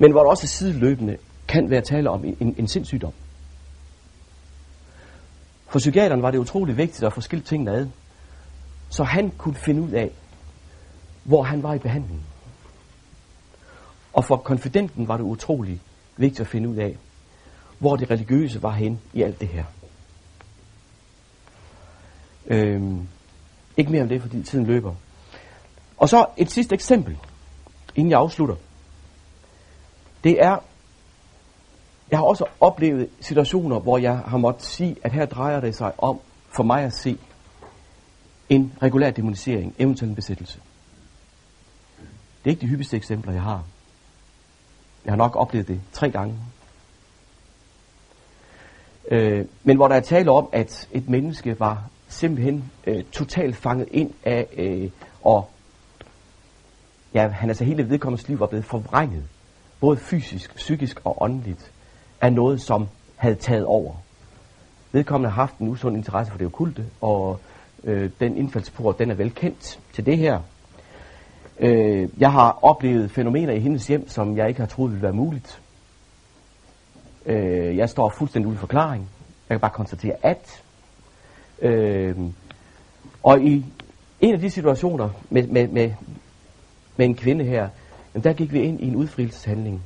[0.03, 1.17] Men hvor der også sideløbende
[1.49, 3.13] kan være tale om en, en, sindssygdom.
[5.69, 7.87] For psykiateren var det utrolig vigtigt at få skilt tingene ad,
[8.89, 10.11] så han kunne finde ud af,
[11.25, 12.25] hvor han var i behandlingen.
[14.13, 15.81] Og for konfidenten var det utrolig
[16.17, 16.97] vigtigt at finde ud af,
[17.79, 19.65] hvor det religiøse var hen i alt det her.
[22.47, 23.09] Øhm,
[23.77, 24.95] ikke mere om det, fordi tiden løber.
[25.97, 27.19] Og så et sidste eksempel,
[27.95, 28.57] inden jeg afslutter.
[30.25, 30.59] Det er,
[32.11, 35.93] jeg har også oplevet situationer, hvor jeg har måttet sige, at her drejer det sig
[35.99, 37.19] om, for mig at se,
[38.49, 40.61] en regulær demonisering, eventuelt en besættelse.
[42.45, 43.65] Det er ikke de hyppigste eksempler, jeg har.
[45.05, 46.35] Jeg har nok oplevet det tre gange.
[49.09, 53.89] Øh, men hvor der er tale om, at et menneske var simpelthen øh, totalt fanget
[53.91, 54.91] ind af, øh,
[55.23, 55.51] og
[57.15, 59.25] ja, han altså hele vedkommendes liv var blevet forvrænget,
[59.83, 61.73] både fysisk, psykisk og åndeligt,
[62.21, 63.95] af noget, som havde taget over.
[64.93, 67.41] Vedkommende har haft en usund interesse for det okulte, og
[67.85, 70.41] øh, den indfaldsport, den er velkendt til det her.
[71.61, 75.13] Øh, jeg har oplevet fænomener i hendes hjem, som jeg ikke har troet ville være
[75.13, 75.61] muligt.
[77.27, 79.09] Øh, jeg står fuldstændig uden forklaring.
[79.49, 80.63] Jeg kan bare konstatere, at.
[81.63, 82.17] Øh,
[83.23, 83.65] og i
[84.21, 85.93] en af de situationer med, med, med,
[86.97, 87.69] med en kvinde her,
[88.13, 89.83] men der gik vi ind i en udfrielseshandling,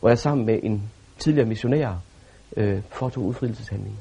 [0.00, 1.94] hvor jeg sammen med en tidligere missionær
[2.56, 3.98] øh, foretog udfrielseshandlingen.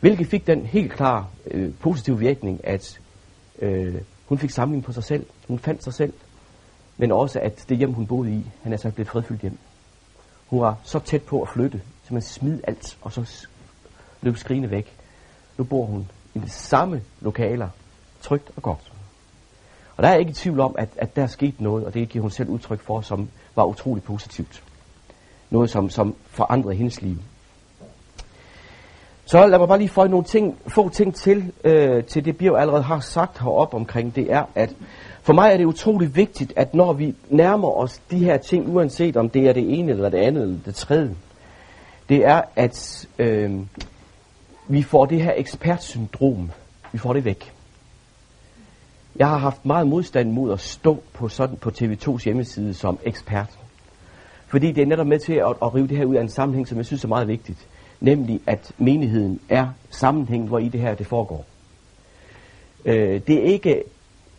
[0.00, 3.00] Hvilket fik den helt klar øh, positive virkning, at
[3.58, 3.94] øh,
[4.26, 6.12] hun fik samling på sig selv, hun fandt sig selv,
[6.96, 9.58] men også at det hjem, hun boede i, han er så blevet fredfyldt hjem.
[10.46, 13.46] Hun var så tæt på at flytte, så man smid alt, og så
[14.22, 14.96] løb skrigende væk.
[15.58, 17.68] Nu bor hun i de samme lokaler,
[18.20, 18.87] trygt og godt.
[19.98, 22.08] Og der er ikke i tvivl om, at, at der er sket noget, og det
[22.08, 24.62] giver hun selv udtryk for, som var utrolig positivt.
[25.50, 27.16] Noget, som, som forandrede hendes liv.
[29.24, 32.54] Så lad mig bare lige få nogle ting, få ting til, øh, til det Bio
[32.54, 34.16] allerede har sagt heroppe omkring.
[34.16, 34.74] Det er, at
[35.22, 39.16] for mig er det utrolig vigtigt, at når vi nærmer os de her ting, uanset
[39.16, 41.14] om det er det ene eller det andet eller det tredje,
[42.08, 43.60] det er, at øh,
[44.68, 46.50] vi får det her ekspertsyndrom,
[46.92, 47.57] vi får det væk.
[49.18, 53.58] Jeg har haft meget modstand mod at stå på, sådan, på TV2's hjemmeside som ekspert.
[54.46, 56.68] Fordi det er netop med til at, at rive det her ud af en sammenhæng,
[56.68, 57.68] som jeg synes er meget vigtigt
[58.00, 61.46] nemlig at menigheden er sammenhæng, hvor i det her det foregår.
[62.84, 63.82] Øh, det er ikke,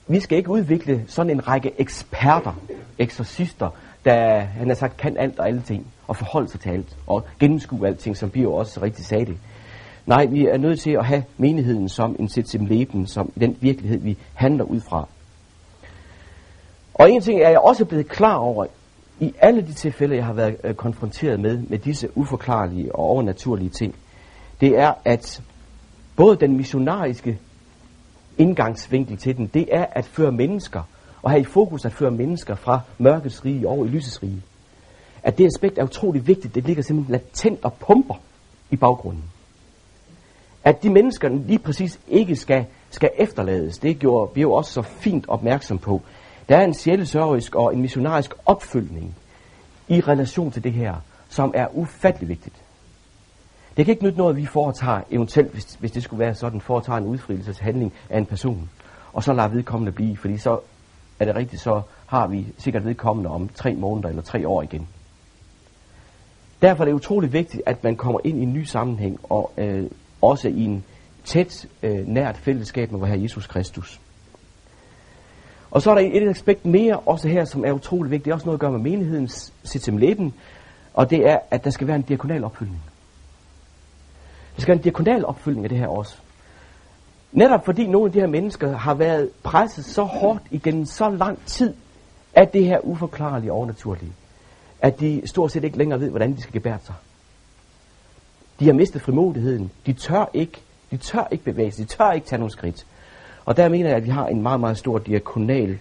[0.08, 2.62] vi skal ikke udvikle sådan en række eksperter,
[3.00, 3.70] eksorcister,
[4.06, 7.26] der han har sagt kan alt og alle ting, og forholde sig til alt, og
[7.40, 9.38] gennemskue alting, som Bio også rigtig sagde det.
[10.10, 14.00] Nej, vi er nødt til at have menigheden som en sæt leben, som den virkelighed,
[14.00, 15.08] vi handler ud fra.
[16.94, 18.66] Og en ting er jeg også blevet klar over
[19.20, 23.70] i alle de tilfælde, jeg har været øh, konfronteret med, med disse uforklarlige og overnaturlige
[23.70, 23.96] ting,
[24.62, 25.42] det er, at
[26.16, 27.40] både den missionariske
[28.38, 30.82] indgangsvinkel til den, det er at føre mennesker,
[31.22, 34.42] og have i fokus at føre mennesker fra mørkets rige over i lysets rige.
[35.24, 38.16] At det aspekt er utrolig vigtigt, det ligger simpelthen latent og pumper
[38.72, 39.24] i baggrunden.
[40.64, 44.82] At de mennesker lige præcis ikke skal, skal efterlades, det gjorde vi jo også så
[44.82, 46.02] fint opmærksom på,
[46.50, 49.16] der er en sjælesørgisk og en missionarisk opfølgning
[49.88, 50.96] i relation til det her,
[51.30, 52.56] som er ufattelig vigtigt.
[53.78, 56.62] Det kan ikke nytte noget, at vi foretager, eventuelt hvis, hvis det skulle være sådan,
[56.62, 58.70] foretager en udfrielseshandling af en person,
[59.14, 60.60] og så lader vedkommende blive, fordi så
[61.20, 64.88] er det rigtigt, så har vi sikkert vedkommende om tre måneder eller tre år igen.
[66.62, 69.86] Derfor er det utrolig vigtigt, at man kommer ind i en ny sammenhæng, og øh,
[70.22, 70.84] også i en
[71.24, 74.00] tæt, øh, nært fællesskab med vor Herre Jesus Kristus.
[75.72, 78.26] Og så er der et aspekt mere også her, som er utrolig vigtigt.
[78.26, 79.54] Det er også noget at gøre med menighedens
[79.88, 80.34] leben,
[80.94, 82.82] og det er, at der skal være en diakonal opfyldning.
[84.56, 86.18] Der skal være en diakonal opfyldning af det her også.
[87.32, 91.40] Netop fordi nogle af de her mennesker har været presset så hårdt igennem så lang
[91.46, 91.74] tid
[92.34, 94.14] af det her uforklarlige overnaturlige,
[94.82, 96.96] at de stort set ikke længere ved, hvordan de skal gebære sig.
[98.60, 99.72] De har mistet frimodigheden.
[99.86, 101.90] De tør ikke, de tør ikke bevæge sig.
[101.90, 102.86] De tør ikke tage nogle skridt.
[103.46, 105.80] Og der mener jeg, at vi har en meget, meget stor diakonal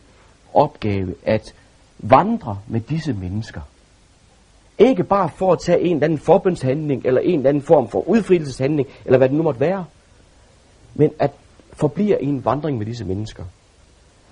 [0.54, 1.54] opgave at
[1.98, 3.60] vandre med disse mennesker.
[4.78, 8.08] Ikke bare for at tage en eller anden forbundshandling, eller en eller anden form for
[8.08, 9.84] udfrielseshandling, eller hvad det nu måtte være,
[10.94, 11.30] men at
[11.72, 13.44] forblive en vandring med disse mennesker,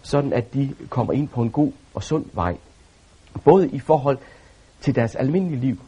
[0.02, 2.56] sådan at de kommer ind på en god og sund vej,
[3.44, 4.18] både i forhold
[4.80, 5.80] til deres almindelige liv,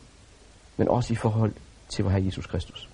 [0.77, 1.53] men også i forhold
[1.89, 2.89] til vor Herre Jesus Kristus.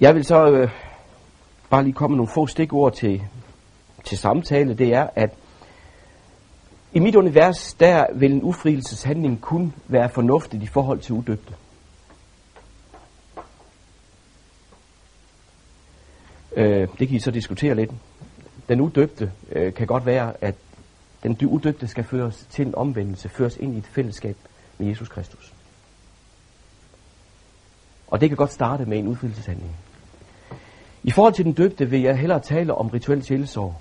[0.00, 0.70] Jeg vil så øh,
[1.70, 3.22] bare lige komme med nogle få stikord til,
[4.04, 4.74] til samtale.
[4.74, 5.34] Det er, at
[6.92, 11.54] i mit univers, der vil en ufrielseshandling kun være fornuftigt i forhold til udøbte.
[16.56, 17.90] Øh, det kan I så diskutere lidt.
[18.68, 20.54] Den udøbte øh, kan godt være, at
[21.22, 24.36] den udygte skal føres til en omvendelse, føres ind i et fællesskab
[24.78, 25.54] med Jesus Kristus.
[28.06, 29.76] Og det kan godt starte med en udfrielseshandling.
[31.02, 33.74] I forhold til den døbte vil jeg hellere tale om rituel sjælesorg,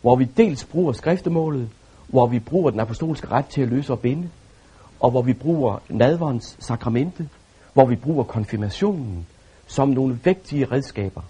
[0.00, 1.70] hvor vi dels bruger skriftemålet,
[2.06, 4.28] hvor vi bruger den apostolske ret til at løse og binde,
[5.00, 7.28] og hvor vi bruger nadverens sakramente,
[7.72, 9.26] hvor vi bruger konfirmationen
[9.66, 11.22] som nogle vigtige redskaber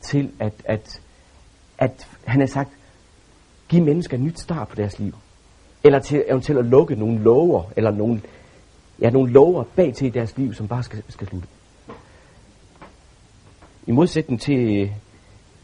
[0.00, 1.02] til at, at,
[1.78, 2.70] at han har sagt,
[3.68, 5.14] give mennesker en nyt start på deres liv.
[5.84, 8.20] Eller til eventuelt at lukke nogle lover, eller nogle,
[9.00, 11.48] ja, nogle lover bag til i deres liv, som bare skal, skal slutte.
[13.86, 14.92] I modsætning til,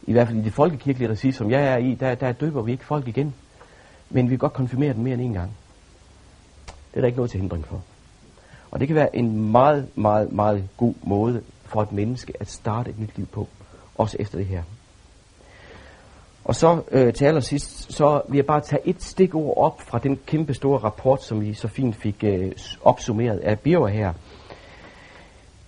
[0.03, 2.73] i hvert fald i det folkekirkelige regi, som jeg er i, der, der døber vi
[2.73, 3.35] ikke folk igen.
[4.11, 5.51] Men vi kan godt konfirmere dem mere end en gang.
[6.67, 7.83] Det er der ikke noget til hindring for.
[8.71, 12.91] Og det kan være en meget, meget, meget god måde for et menneske at starte
[12.91, 13.49] et nyt liv på.
[13.95, 14.63] Også efter det her.
[16.45, 20.19] Og så øh, til allersidst, så vil jeg bare tage et stikord op fra den
[20.27, 22.53] kæmpe store rapport, som vi så fint fik øh,
[22.83, 24.13] opsummeret af Birger her.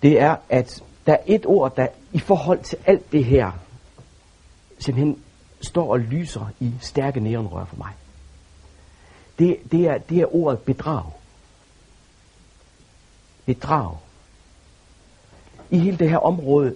[0.01, 3.51] Det er, at der er et ord, der i forhold til alt det her,
[4.79, 5.23] simpelthen
[5.61, 7.91] står og lyser i stærke neonrør for mig.
[9.39, 11.03] Det, det, er, det er ordet bedrag.
[13.45, 13.97] Bedrag.
[15.69, 16.75] I hele det her område,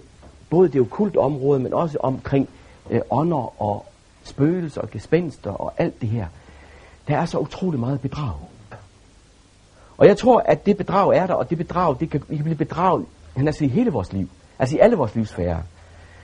[0.50, 2.48] både det okulte område, men også omkring
[2.90, 3.86] øh, ånder og
[4.24, 6.26] spøgelser og gespenster og alt det her,
[7.08, 8.34] der er så utrolig meget bedrag.
[9.98, 12.44] Og jeg tror, at det bedrag er der, og det bedrag, det kan, vi kan
[12.44, 13.06] blive bedraget
[13.36, 14.28] han altså i hele vores liv.
[14.58, 15.62] Altså i alle vores livsfære.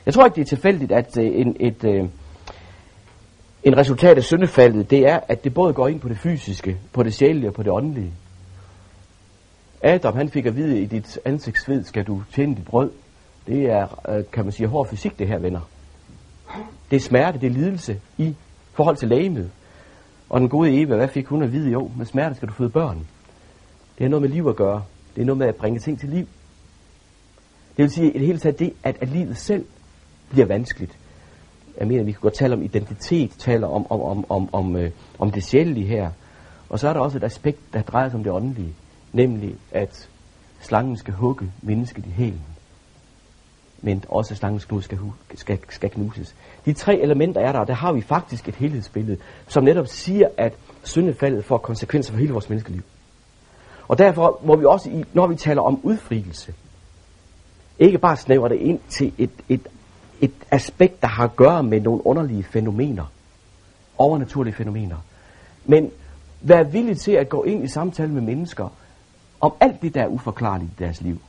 [0.07, 2.05] Jeg tror ikke, det er tilfældigt, at øh, en, et, øh,
[3.63, 7.03] en resultat af syndefaldet, det er, at det både går ind på det fysiske, på
[7.03, 8.13] det sjælelige og på det åndelige.
[9.83, 12.91] Adam, han fik at vide, at i dit ansigtsved skal du tjene dit brød.
[13.47, 15.61] Det er, øh, kan man sige, hård fysik, det her, venner.
[16.91, 18.35] Det er smerte, det er lidelse i
[18.73, 19.51] forhold til lægemet.
[20.29, 21.71] Og den gode Eva, hvad fik hun at vide?
[21.71, 23.07] Jo, med smerte skal du føde børn.
[23.99, 24.85] Det har noget med liv at gøre.
[25.17, 26.27] Det er noget med at bringe ting til liv.
[27.77, 29.65] Det vil sige, i det hele taget det, at, at livet selv
[30.31, 30.99] bliver vanskeligt.
[31.79, 34.91] Jeg mener, vi kan godt tale om identitet, tale om, om, om, om, om, øh,
[35.19, 36.11] om det sjældne her.
[36.69, 38.75] Og så er der også et aspekt, der drejer sig om det åndelige.
[39.13, 40.09] Nemlig, at
[40.61, 42.43] slangen skal hugge mennesket i hælen.
[43.83, 44.99] Men også slangens knude skal,
[45.35, 46.35] skal, skal knuses.
[46.65, 50.29] De tre elementer er der, og der har vi faktisk et helhedsbillede, som netop siger,
[50.37, 52.83] at syndefaldet får konsekvenser for hele vores menneskeliv.
[53.89, 56.55] Og derfor må vi også, når vi taler om udfrielse,
[57.79, 59.69] ikke bare snævre det ind til et, et,
[60.21, 63.05] et aspekt, der har at gøre med nogle underlige fænomener,
[63.99, 64.97] overnaturlige fænomener,
[65.65, 65.91] men
[66.41, 68.69] vær villig til at gå ind i samtale med mennesker
[69.41, 71.21] om alt det, der er uforklarligt i deres liv.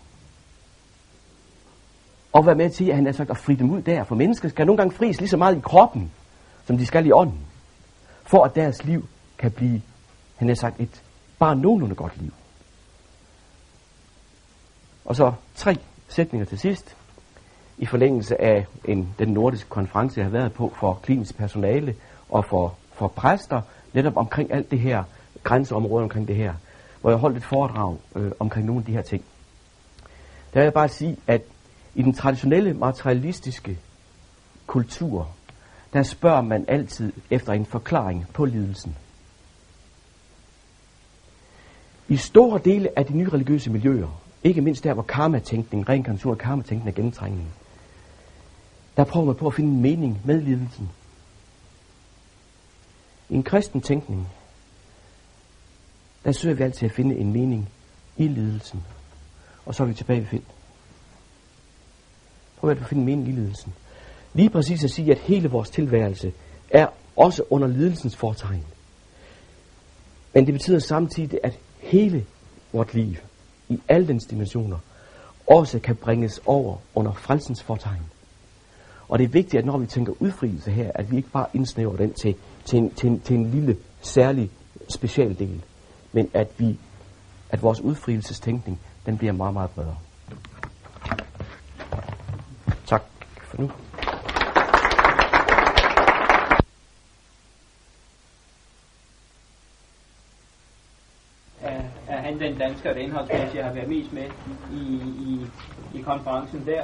[2.34, 4.50] Og være med til, at han har sagt, at fri dem ud der, for mennesker
[4.50, 6.12] skal nogle gange fris lige så meget i kroppen,
[6.66, 7.40] som de skal i ånden,
[8.24, 9.82] for at deres liv kan blive,
[10.36, 11.04] han har sagt, et
[11.40, 12.34] bare nogenlunde godt liv.
[15.06, 16.96] Og så tre sætninger til sidst.
[17.78, 21.96] I forlængelse af en, den nordiske konference, jeg har været på for klinisk personale
[22.30, 23.62] og for, for præster,
[23.94, 25.04] netop omkring alt det her,
[25.44, 26.54] grænseområder omkring det her,
[27.02, 29.24] hvor jeg holdt et foredrag øh, omkring nogle af de her ting.
[30.54, 31.42] Der vil jeg bare sige, at
[32.00, 33.80] i den traditionelle materialistiske
[34.68, 35.30] kultur,
[35.94, 38.96] der spørger man altid efter en forklaring på lidelsen.
[42.08, 46.38] I store dele af de nye religiøse miljøer, ikke mindst der, hvor karmatænkning, reinkarnation og
[46.38, 47.46] karmatænkning er gennemtrængende,
[48.98, 50.90] der prøver man på at finde mening med lidelsen.
[53.30, 54.28] I en kristen tænkning,
[56.26, 57.70] der søger vi altid at finde en mening
[58.18, 58.84] i lidelsen.
[59.66, 60.40] Og så er vi tilbage ved
[62.60, 63.74] Prøv at finde en mening i lidelsen.
[64.34, 66.34] Lige præcis at sige, at hele vores tilværelse
[66.70, 68.64] er også under lidelsens fortegn.
[70.34, 72.26] Men det betyder samtidig, at hele
[72.74, 73.16] vort liv,
[73.70, 74.78] i alle dens dimensioner,
[75.48, 78.04] også kan bringes over under frelsens fortegn.
[79.10, 81.98] Og det er vigtigt, at når vi tænker udfrielse her, at vi ikke bare indsnæver
[81.98, 84.50] den til, til, en, til, en, til en lille, særlig,
[84.90, 85.62] special del,
[86.12, 86.80] men at vi,
[87.50, 89.98] at vores udfrielsestænkning, den bliver meget, meget bredere.
[93.50, 93.72] For nu.
[102.08, 104.24] er han den dansker, der indholdsmæssigt har været mest med
[104.74, 104.84] i,
[105.28, 105.46] i,
[106.00, 106.84] i konferencen der.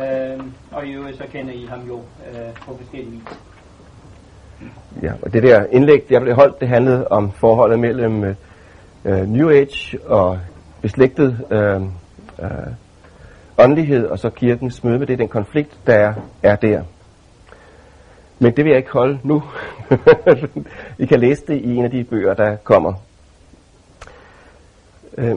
[0.00, 3.38] Øh, og i øvrigt så kender I ham jo øh, på forskellige vis.
[5.02, 8.24] Ja, og det der indlæg, jeg blev holdt, det handlede om forholdet mellem
[9.04, 10.38] øh, New Age og
[10.82, 11.82] beslægtet øh,
[12.42, 12.72] øh,
[13.58, 16.82] åndelighed, og så kirkens møde med det, den konflikt, der er der.
[18.38, 19.42] Men det vil jeg ikke holde nu.
[20.98, 22.92] I kan læse det i en af de bøger, der kommer.
[25.18, 25.36] Øh,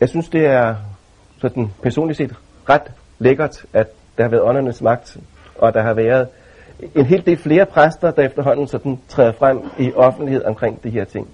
[0.00, 0.74] jeg synes, det er
[1.38, 2.34] sådan personligt set
[2.68, 5.16] ret lækkert, at der har været åndernes magt,
[5.58, 6.28] og der har været
[6.94, 11.04] en hel del flere præster, der efterhånden sådan træder frem i offentlighed omkring de her
[11.04, 11.28] ting.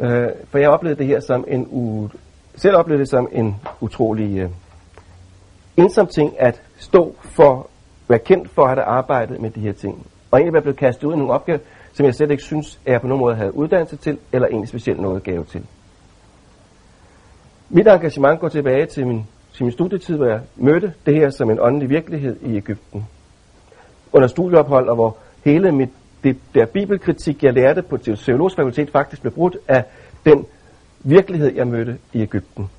[0.00, 2.08] Øh, for jeg oplevede det her som en u
[2.54, 4.50] selv oplevede det som en utrolig øh,
[5.76, 7.68] ensom ting at stå for,
[8.08, 10.06] være kendt for at have arbejdet med de her ting.
[10.30, 11.58] Og egentlig være blevet kastet ud i nogle opgaver,
[11.92, 14.68] som jeg slet ikke synes, at jeg på nogen måde havde uddannelse til, eller egentlig
[14.68, 15.66] specielt noget gave til.
[17.68, 21.50] Mit engagement går tilbage til min, til min studietid, hvor jeg mødte det her som
[21.50, 23.06] en åndelig virkelighed i Ægypten.
[24.12, 25.88] Under studieophold, og hvor hele mit,
[26.24, 29.84] det der bibelkritik, jeg lærte på Teologisk Fakultet, faktisk blev brudt af
[30.24, 30.46] den
[31.00, 32.70] virkelighed, jeg mødte i Ægypten.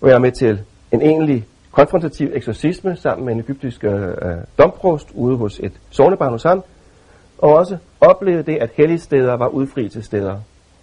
[0.00, 0.60] Og jeg er med til
[0.92, 4.14] en egentlig konfrontativ eksorcisme sammen med en egyptisk øh, øh
[4.58, 6.64] domprost ude hos et sovnebarn hos ham,
[7.38, 10.40] og også oplevede det, at helligsteder var udfrielsesteder.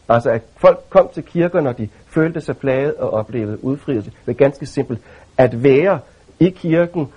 [0.10, 4.12] Altså at folk kom til kirker, når de følte sig plaget og oplevede udfrielse.
[4.26, 5.00] Det er ganske simpelt.
[5.38, 6.00] At være
[6.40, 7.08] i kirken,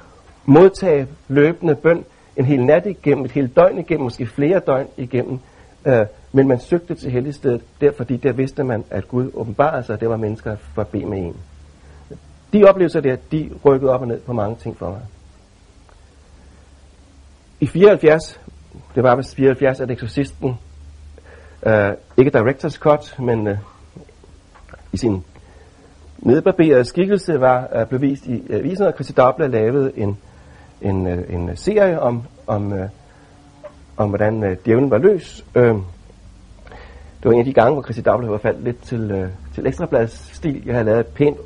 [0.45, 2.05] modtage løbende bøn
[2.37, 5.39] en hel nat igennem, et helt døgn igennem, måske flere døgn igennem.
[5.85, 9.95] Øh, men man søgte til helligstedet, der fordi der vidste man, at Gud åbenbarede sig,
[9.95, 11.37] og det var mennesker for at bede med en.
[12.53, 15.01] De oplevelser der, de rykkede op og ned på mange ting for mig.
[17.61, 18.41] I 74
[18.95, 20.59] det var vist 74, at eksorcisten,
[21.67, 23.59] øh, ikke director's cut, men øh,
[24.93, 25.25] i sin
[26.19, 30.19] nedbarberede skikkelse var øh, uh, bevist i øh, avisen, at Christi Dagblad lavede en,
[30.83, 32.89] en, øh, en øh, serie om, om, øh,
[33.97, 35.45] om hvordan øh, djævlen var løs.
[35.55, 35.75] Øh,
[37.23, 39.67] det var en af de gange, hvor Christi Dagblad var faldt lidt til, øh, til
[39.67, 40.63] ekstrablads stil.
[40.67, 41.39] Jeg havde lavet et pænt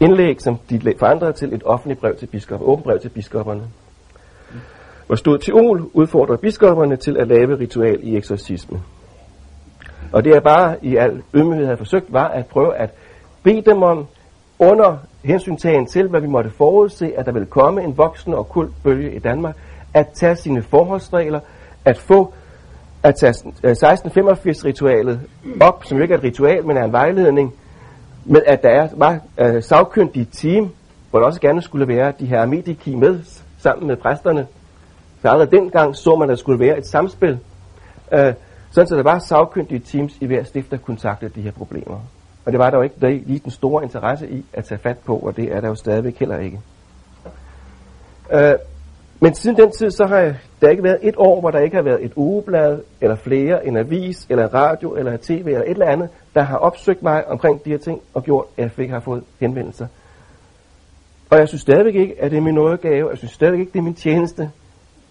[0.00, 3.62] indlæg, som de forandrede til et offentligt brev til biskop, åbent brev til biskopperne
[5.08, 8.80] hvor stod Tiol udfordrer biskopperne til at lave ritual i eksorcisme.
[10.12, 12.90] Og det er bare i al ydmyghed havde forsøgt, var at prøve at
[13.42, 14.06] bede dem om,
[14.58, 18.70] under hensyntagen til, hvad vi måtte forudse, at der vil komme en voksende og kult
[18.82, 19.56] bølge i Danmark,
[19.94, 21.40] at tage sine forholdsregler,
[21.84, 22.34] at få
[23.02, 25.20] at tage øh, 1685-ritualet
[25.60, 27.54] op, som jo ikke er et ritual, men er en vejledning,
[28.24, 30.70] med at der er, var uh, sagkyndige team,
[31.10, 33.20] hvor der også gerne skulle være de her mediki med,
[33.58, 34.46] sammen med præsterne,
[35.22, 37.38] så allerede dengang så man, at der skulle være et samspil,
[38.12, 38.34] øh,
[38.70, 42.00] sådan så der var sagkyndige teams i hver stift, der kontaktede de her problemer.
[42.48, 44.98] Og det var der jo ikke der lige den store interesse i at tage fat
[44.98, 46.60] på, og det er der jo stadigvæk heller ikke.
[48.32, 48.54] Øh,
[49.20, 51.82] men siden den tid, så har der ikke været et år, hvor der ikke har
[51.82, 55.70] været et ugeblad, eller flere, en avis, eller en radio, eller en tv, eller et
[55.70, 58.94] eller andet, der har opsøgt mig omkring de her ting, og gjort, at jeg ikke
[58.94, 59.86] har fået henvendelser.
[61.30, 63.08] Og jeg synes stadigvæk ikke, at det er min nådegave.
[63.10, 64.50] Jeg synes stadigvæk ikke, det er min tjeneste.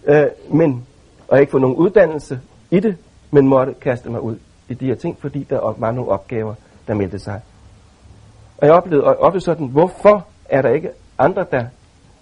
[0.06, 0.86] Øh, men,
[1.28, 2.96] og jeg ikke fået nogen uddannelse i det,
[3.30, 4.36] men måtte kaste mig ud
[4.68, 6.54] i de her ting, fordi der var nogle opgaver,
[6.88, 7.40] der meldte sig.
[8.58, 11.64] Og jeg oplevede, og oplevede sådan, hvorfor er der ikke andre, der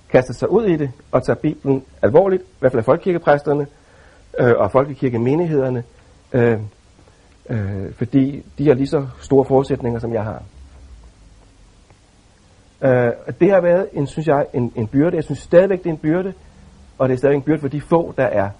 [0.08, 3.66] kaster sig ud i det og tager Bibelen alvorligt, i hvert fald folkekirkepræsterne
[4.38, 5.84] øh, og folkekirkemenighederne,
[6.32, 6.60] øh,
[7.50, 10.42] øh, fordi de har lige så store forudsætninger, som jeg har.
[12.82, 15.16] Øh, det har været, en, synes jeg, en, en byrde.
[15.16, 16.32] Jeg synes stadigvæk, det er en byrde,
[16.98, 18.50] og det er stadig en byrde for de få, der er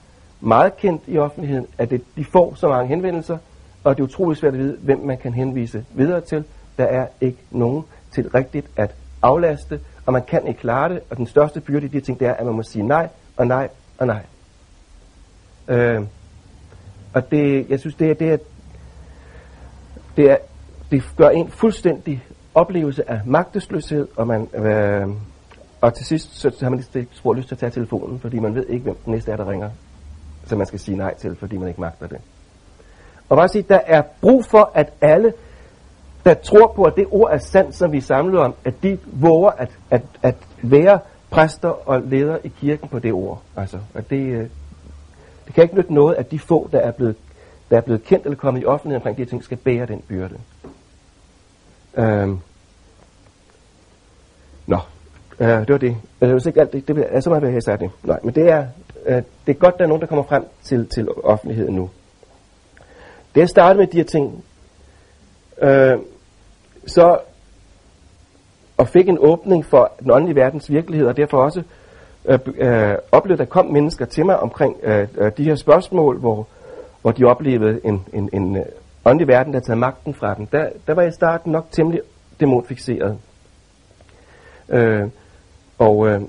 [0.41, 3.39] meget kendt i offentligheden, at det, de får så mange henvendelser,
[3.87, 6.45] og det er utroligt svært at vide, hvem man kan henvise videre til.
[6.79, 11.17] Der er ikke nogen til rigtigt at aflaste, og man kan ikke klare det, og
[11.17, 13.69] den største byrde i de ting, det er, at man må sige nej, og nej,
[13.99, 14.23] og nej.
[15.69, 16.03] Øh,
[17.15, 18.37] og det, jeg synes, det er, det er,
[20.17, 20.37] det er,
[20.91, 22.25] det gør en fuldstændig
[22.55, 25.09] oplevelse af magtesløshed, og man, øh,
[25.81, 28.55] og til sidst, så har man lige spor lyst til at tage telefonen, fordi man
[28.55, 29.71] ved ikke, hvem den næste er, der ringer,
[30.47, 32.21] så man skal sige nej til, fordi man ikke magter det.
[33.29, 35.33] Og bare sige, der er brug for, at alle,
[36.25, 39.51] der tror på, at det ord er sandt, som vi samler om, at de våger
[39.51, 40.99] at, at, at være
[41.31, 43.43] præster og ledere i kirken på det ord.
[43.57, 44.49] Altså, at det, øh,
[45.47, 47.17] det kan ikke nytte noget, at de få, der er blevet,
[47.71, 50.39] der er blevet kendt eller kommet i offentligheden omkring de ting, skal bære den byrde.
[51.97, 52.39] Øhm.
[54.67, 54.79] Nå,
[55.41, 55.97] øh, det var det.
[56.21, 57.91] Øh, det ikke alt det, det er så meget, hvad jeg har det.
[58.03, 58.67] Nej, men det er,
[59.07, 61.91] øh, det er godt, at der er nogen, der kommer frem til, til offentligheden nu.
[63.37, 64.45] Det jeg startede med de her ting,
[65.63, 65.99] øh,
[66.87, 67.19] så
[68.77, 71.63] og fik en åbning for den åndelige verdens virkelighed, og derfor også
[72.25, 76.19] øh, øh, oplevede, at der kom mennesker til mig omkring øh, øh, de her spørgsmål,
[76.19, 76.47] hvor,
[77.03, 78.65] hvor de oplevede en, en, en øh,
[79.05, 80.47] åndelig verden, der taget magten fra dem.
[80.47, 82.01] Der, der var jeg i starten nok temmelig
[82.41, 83.19] dæmonfixeret.
[84.69, 85.09] Øh,
[85.79, 86.21] og øh,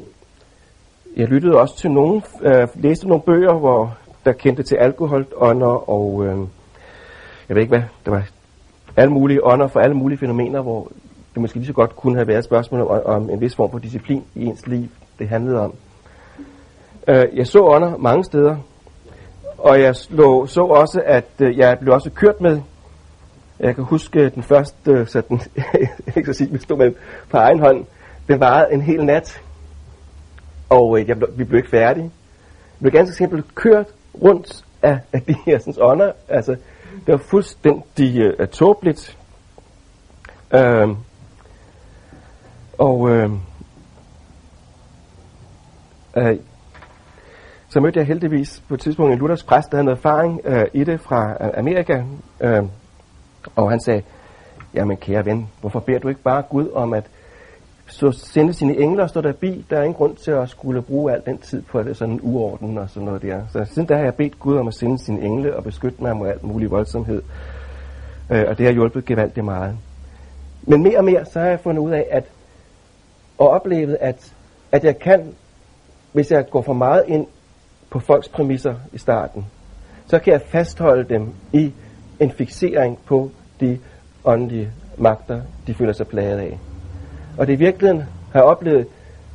[1.18, 6.26] jeg lyttede også til nogle, øh, læste nogle bøger, hvor der kendte til alkoholånder, og
[6.26, 6.48] øh,
[7.50, 8.28] jeg ved ikke hvad, der var
[8.96, 10.92] alle mulige ånder for alle mulige fænomener, hvor
[11.34, 13.72] det måske lige så godt kunne have været et spørgsmål om, om en vis form
[13.72, 14.88] for disciplin i ens liv,
[15.20, 15.74] det handlede om.
[17.08, 18.58] Øh, jeg så ånder mange steder,
[19.58, 22.62] og jeg slå, så også, at øh, jeg blev også kørt med.
[23.60, 25.40] Jeg kan huske den første, øh, sådan,
[26.18, 26.92] ikke så sige, vi stod med
[27.30, 27.86] på egen hånd,
[28.28, 29.42] det varede en hel nat,
[30.70, 32.12] og øh, jeg vi blev ikke færdige.
[32.80, 33.88] Vi blev ganske simpelt kørt
[34.24, 36.12] rundt af, af de her sådan, ånder.
[36.30, 36.56] Altså,
[37.06, 39.18] det var fuldstændig uh, tåbeligt.
[40.54, 40.98] Uh,
[42.78, 43.32] og uh,
[46.18, 46.38] uh,
[47.70, 50.64] så mødte jeg heldigvis på et tidspunkt en Luthers præst, der havde noget erfaring uh,
[50.74, 52.04] i det fra uh, Amerika.
[52.44, 52.70] Uh,
[53.56, 54.02] og han sagde,
[54.74, 57.04] jamen kære ven, hvorfor beder du ikke bare Gud om at
[57.88, 59.66] så sende sine engler og stå der bi.
[59.70, 62.20] Der er ingen grund til at skulle bruge al den tid på det sådan en
[62.24, 63.42] uorden og sådan noget der.
[63.52, 66.18] Så siden da har jeg bedt Gud om at sende sine engle og beskytte mig
[66.18, 67.22] mod alt mulig voldsomhed.
[68.32, 69.76] Øh, og det har hjulpet gevaldigt meget.
[70.62, 72.24] Men mere og mere, så har jeg fundet ud af, at
[73.38, 74.34] og oplevet, at,
[74.72, 75.34] at jeg kan,
[76.14, 77.28] hvis jeg går for meget ind
[77.90, 79.46] på folks præmisser i starten,
[80.08, 81.74] så kan jeg fastholde dem i
[82.20, 83.80] en fixering på de
[84.26, 86.60] åndelige magter, de føler sig plaget af.
[87.38, 88.88] Og det i virkeligheden har oplevet,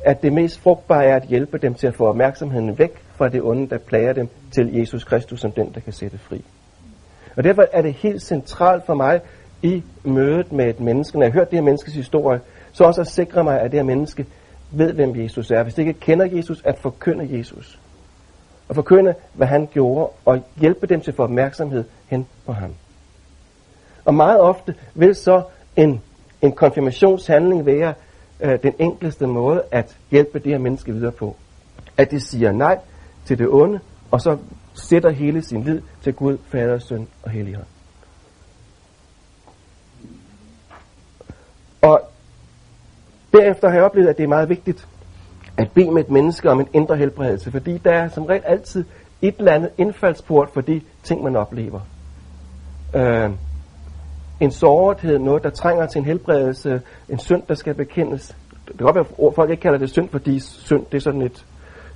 [0.05, 3.41] at det mest frugtbare er at hjælpe dem til at få opmærksomheden væk fra det
[3.41, 6.45] onde, der plager dem, til Jesus Kristus som den, der kan sætte fri.
[7.35, 9.21] Og derfor er det helt centralt for mig
[9.61, 12.39] i mødet med et menneske, når jeg har hørt det her menneskes historie,
[12.71, 14.25] så også at sikre mig, at det her menneske
[14.71, 15.63] ved, hvem Jesus er.
[15.63, 17.79] Hvis det ikke kender Jesus, at forkynde Jesus.
[18.69, 22.73] Og forkynde, hvad han gjorde, og hjælpe dem til at få opmærksomhed hen på ham.
[24.05, 25.43] Og meget ofte vil så
[25.75, 26.01] en
[26.43, 27.93] en konfirmationshandling være
[28.39, 31.35] øh, den enkleste måde at hjælpe det her menneske videre på.
[31.97, 32.79] At det siger nej
[33.25, 33.79] til det onde,
[34.11, 34.37] og så
[34.73, 37.65] sætter hele sin lid til Gud, Fader, Søn og Helligånd.
[41.81, 42.01] Og
[43.33, 44.87] derefter har jeg oplevet, at det er meget vigtigt
[45.57, 48.85] at bede med et menneske om en indre helbredelse, fordi der er som regel altid
[49.21, 51.79] et eller andet indfaldsport for de ting, man oplever.
[52.95, 53.31] Øh,
[54.43, 58.35] en sårethed, noget, der trænger til en helbredelse, en synd, der skal bekendes.
[58.67, 61.21] Det kan godt være, at folk ikke kalder det synd, fordi synd det er sådan
[61.21, 61.45] et,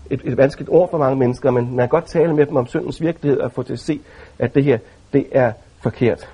[0.10, 2.68] et, et vanskeligt ord for mange mennesker, men man kan godt tale med dem om
[2.68, 4.00] syndens virkelighed og få til at se,
[4.40, 4.78] at det her,
[5.14, 6.30] det er forkert.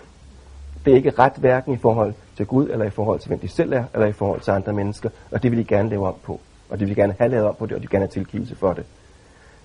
[0.85, 3.47] Det er ikke ret hverken i forhold til Gud, eller i forhold til, hvem de
[3.47, 6.15] selv er, eller i forhold til andre mennesker, og det vil de gerne lave om
[6.23, 6.39] på.
[6.69, 8.55] Og de vil gerne have lavet om på det, og de vil gerne have tilgivelse
[8.55, 8.83] for det.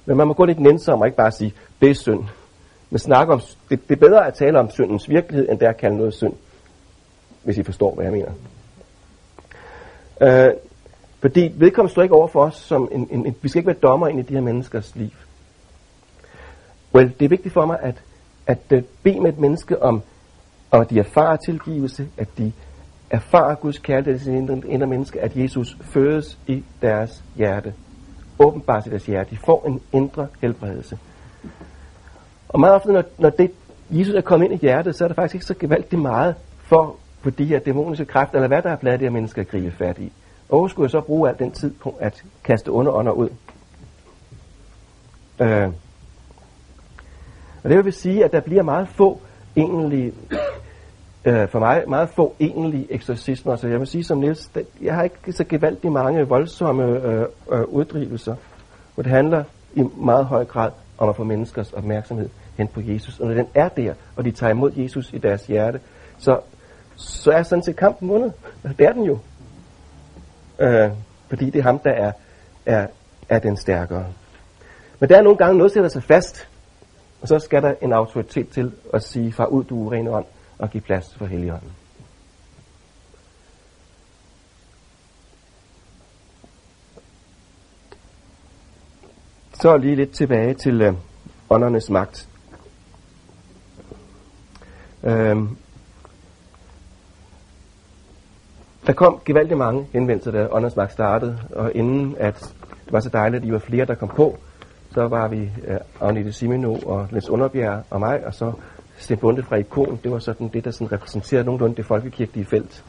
[0.06, 2.24] Men man må gå lidt nænsom og ikke bare sige, det er synd.
[2.90, 5.76] Men snakker om, det, det er bedre at tale om syndens virkelighed, end det at
[5.76, 6.34] kalde noget synd.
[7.44, 8.32] Hvis I forstår, hvad jeg mener.
[10.20, 10.54] Øh,
[11.20, 13.76] fordi vedkommende står ikke over for os som en, en, en, vi skal ikke være
[13.82, 15.10] dommer ind i de her menneskers liv.
[16.94, 18.02] Well, det er vigtigt for mig at,
[18.46, 20.02] at at bede med et menneske om,
[20.70, 22.52] om at de erfarer tilgivelse, at de
[23.10, 27.74] erfarer Guds kærlighed til sin indre, indre menneske, at Jesus fødes i deres hjerte.
[28.38, 29.30] Åbenbart i deres hjerte.
[29.30, 30.98] De får en indre helbredelse.
[32.48, 33.50] Og meget ofte, når, når det,
[33.90, 36.96] Jesus er kommet ind i hjertet, så er der faktisk ikke så gevaldigt meget for,
[37.20, 39.70] for de her dæmoniske kræfter, eller hvad der er blandt de her mennesker at gribe
[39.70, 40.12] fat i.
[40.48, 43.28] Og skulle jeg så bruge al den tid på at kaste underånder ud?
[45.40, 45.68] Øh,
[47.64, 49.20] Og det vil sige, at der bliver meget få
[49.56, 50.12] egentlig,
[51.24, 53.56] øh, for mig meget få egentlige eksorcismer.
[53.56, 54.50] Så jeg vil sige som Niels,
[54.82, 58.34] jeg har ikke så gevaldigt mange voldsomme øh, øh, uddrivelser,
[58.94, 59.44] hvor det handler
[59.74, 63.20] i meget høj grad om at få menneskers opmærksomhed hen på Jesus.
[63.20, 65.80] Og når den er der, og de tager imod Jesus i deres hjerte,
[66.18, 66.40] så,
[66.96, 68.32] så er sådan set kampen vundet.
[68.78, 69.18] Det er den jo.
[70.58, 70.90] Øh,
[71.28, 72.12] fordi det er ham, der er,
[72.66, 72.86] er,
[73.28, 74.06] er den stærkere.
[75.00, 76.48] Men der er nogle gange noget, der sætter sig fast,
[77.22, 80.26] og så skal der en autoritet til at sige, far ud du urene ånd,
[80.58, 81.70] og give plads for Helligånden.
[89.60, 90.94] Så lige lidt tilbage til øh,
[91.50, 92.28] åndernes magt.
[95.04, 95.56] Øhm,
[98.86, 102.54] der kom gevaldigt mange henvendelser, da åndernes magt startede, og inden at
[102.84, 104.38] det var så dejligt, at I var flere, der kom på,
[104.90, 108.52] så var vi øh, Agnete Simino og Niels Underbjerg og mig, og så
[108.96, 110.00] Sten Bunde fra Ikon.
[110.02, 112.84] Det var sådan det, der sådan repræsenterede nogenlunde det folkekirkelige felt.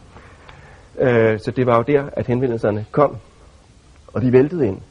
[1.00, 3.18] Øh, så det var jo der, at henvendelserne kom,
[4.08, 4.82] og de væltede ind.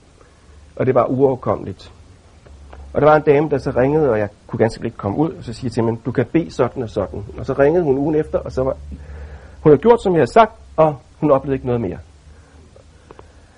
[0.79, 1.93] Og det var uoverkommeligt.
[2.93, 5.31] Og der var en dame, der så ringede, og jeg kunne ganske ikke komme ud,
[5.31, 7.25] og så siger til hende, du kan bede sådan og sådan.
[7.39, 8.77] Og så ringede hun ugen efter, og så var
[9.61, 11.99] hun havde gjort, som jeg havde sagt, og hun oplevede ikke noget mere.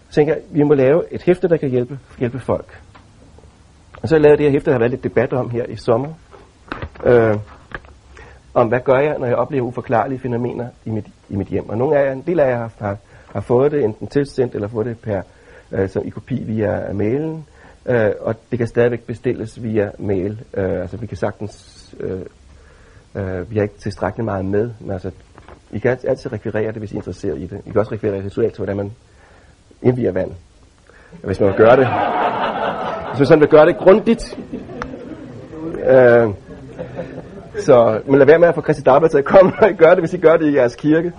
[0.08, 2.80] Så tænkte jeg, vi må lave et hæfte, der kan hjælpe, hjælpe folk.
[4.02, 6.08] Og så lavede det her hæfte, der har været lidt debat om her i sommer.
[7.04, 7.36] Øh,
[8.54, 11.68] om hvad gør jeg, når jeg oplever uforklarlige fænomener i mit, i mit hjem.
[11.68, 12.96] Og nogle af jer, en del af jer har, har,
[13.32, 15.22] har fået det enten tilsendt, eller fået det per,
[15.72, 17.44] øh, som i kopi via mailen.
[17.86, 20.40] Øh, og det kan stadigvæk bestilles via mail.
[20.54, 22.20] Øh, altså vi kan sagtens, øh,
[23.14, 25.10] øh, vi har ikke tilstrækkeligt meget med, men altså,
[25.72, 27.60] I kan altid rekvirere det, hvis I er interesseret i det.
[27.66, 28.92] I kan også rekvirere rituelt til, hvordan man
[29.82, 30.32] indviger vand.
[31.22, 31.88] Hvis man vil gøre det.
[33.08, 34.38] Hvis man sådan vil gøre det grundigt.
[35.86, 36.30] Øh,
[37.58, 39.98] så men lad være med at få Christi Darby til at komme og gøre det,
[39.98, 41.12] hvis I gør det i jeres kirke.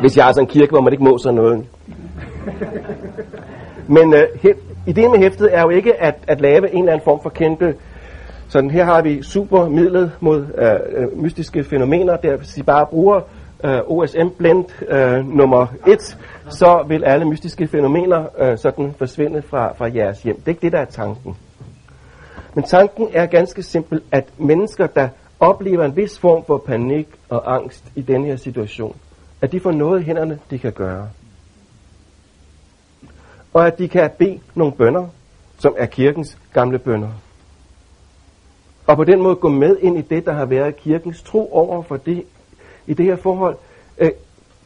[0.00, 1.66] Hvis jeg er sådan en kirke, hvor man ikke må sådan noget.
[3.90, 4.54] Men øh, he,
[4.86, 7.74] ideen med hæftet er jo ikke at, at lave en eller anden form for kendte
[8.50, 13.20] sådan her har vi supermidlet mod øh, øh, mystiske fænomener, der hvis I bare bruger
[13.64, 16.18] øh, OSM Blend øh, nummer 1,
[16.48, 20.36] så vil alle mystiske fænomener øh, sådan forsvinde fra, fra jeres hjem.
[20.36, 21.36] Det er ikke det, der er tanken.
[22.54, 25.08] Men tanken er ganske simpel, at mennesker, der
[25.40, 28.96] oplever en vis form for panik og angst i denne her situation,
[29.40, 31.08] at de får noget i hænderne, de kan gøre.
[33.52, 35.08] Og at de kan bede nogle bønder,
[35.58, 37.08] som er kirkens gamle bønder.
[38.86, 41.82] Og på den måde gå med ind i det, der har været kirkens tro over
[41.82, 42.24] for det,
[42.86, 43.56] i det her forhold
[43.98, 44.10] øh,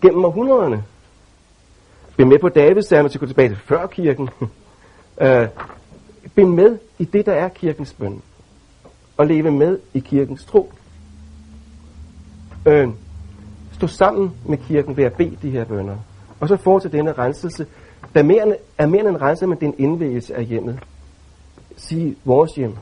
[0.02, 0.84] gennem århundrederne.
[2.16, 4.30] Bliv med på Davids salme, til at gå tilbage til før kirken.
[5.22, 5.48] øh,
[6.34, 8.22] bliv med i det, der er kirkens bøn.
[9.16, 10.72] Og leve med i kirkens tro.
[12.66, 12.88] Øh,
[13.72, 15.96] stå sammen med kirken ved at bede de her bønder.
[16.40, 17.66] Og så fortsætte denne renselse,
[18.14, 20.78] der mere, er mere end en rejse, men det er en indvægelse af hjemmet.
[21.76, 22.76] Sige vores hjem,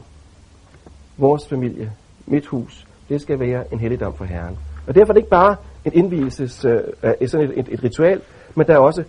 [1.16, 1.92] vores familie,
[2.26, 4.58] mit hus, det skal være en helligdom for Herren.
[4.86, 6.80] Og derfor er det ikke bare en indvielses, øh,
[7.26, 8.20] sådan et, et, et ritual,
[8.54, 9.04] men der er også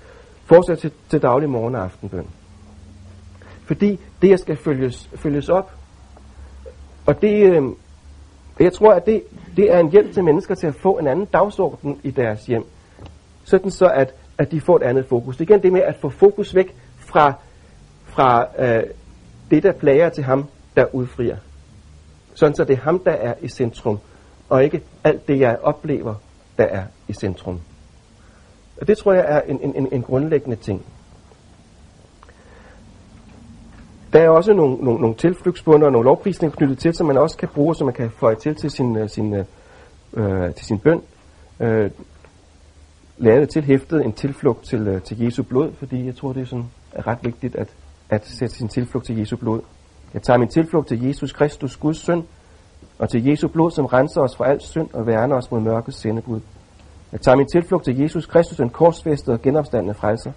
[0.45, 2.27] fortsat til, til daglig morgen- og aftenbøn.
[3.65, 5.71] Fordi det her skal følges, følges op.
[7.05, 7.63] Og det, øh,
[8.59, 9.23] jeg tror, at det,
[9.57, 12.65] det er en hjælp til mennesker til at få en anden dagsorden i deres hjem.
[13.43, 15.37] Sådan så, at, at de får et andet fokus.
[15.37, 17.33] Det er igen det med at få fokus væk fra,
[18.05, 18.83] fra øh,
[19.51, 21.37] det, der plager til ham, der udfrier.
[22.33, 23.99] Sådan så det er ham, der er i centrum,
[24.49, 26.15] og ikke alt det, jeg oplever,
[26.57, 27.59] der er i centrum.
[28.81, 30.85] Og det tror jeg er en, en, en grundlæggende ting.
[34.13, 37.37] Der er også nogle, nogle, nogle tilflugtsbunder og nogle lovprisninger knyttet til, som man også
[37.37, 39.45] kan bruge, som man kan føje til til sin, øh, sin, øh,
[40.13, 41.01] øh, til sin bøn.
[41.59, 41.91] Øh,
[43.17, 46.45] lavet til hæftet en tilflugt til, øh, til Jesu blod, fordi jeg tror, det er,
[46.45, 47.67] sådan, er ret vigtigt at,
[48.09, 49.61] at sætte sin tilflugt til Jesu blod.
[50.13, 52.23] Jeg tager min tilflugt til Jesus Kristus, Guds søn,
[52.99, 55.97] og til Jesu blod, som renser os fra al synd og værner os mod mørkets
[55.97, 56.39] sendebud.
[57.11, 60.31] Jeg tager min tilflugt til Jesus Kristus, en korsfæstet og genopstandende frelser.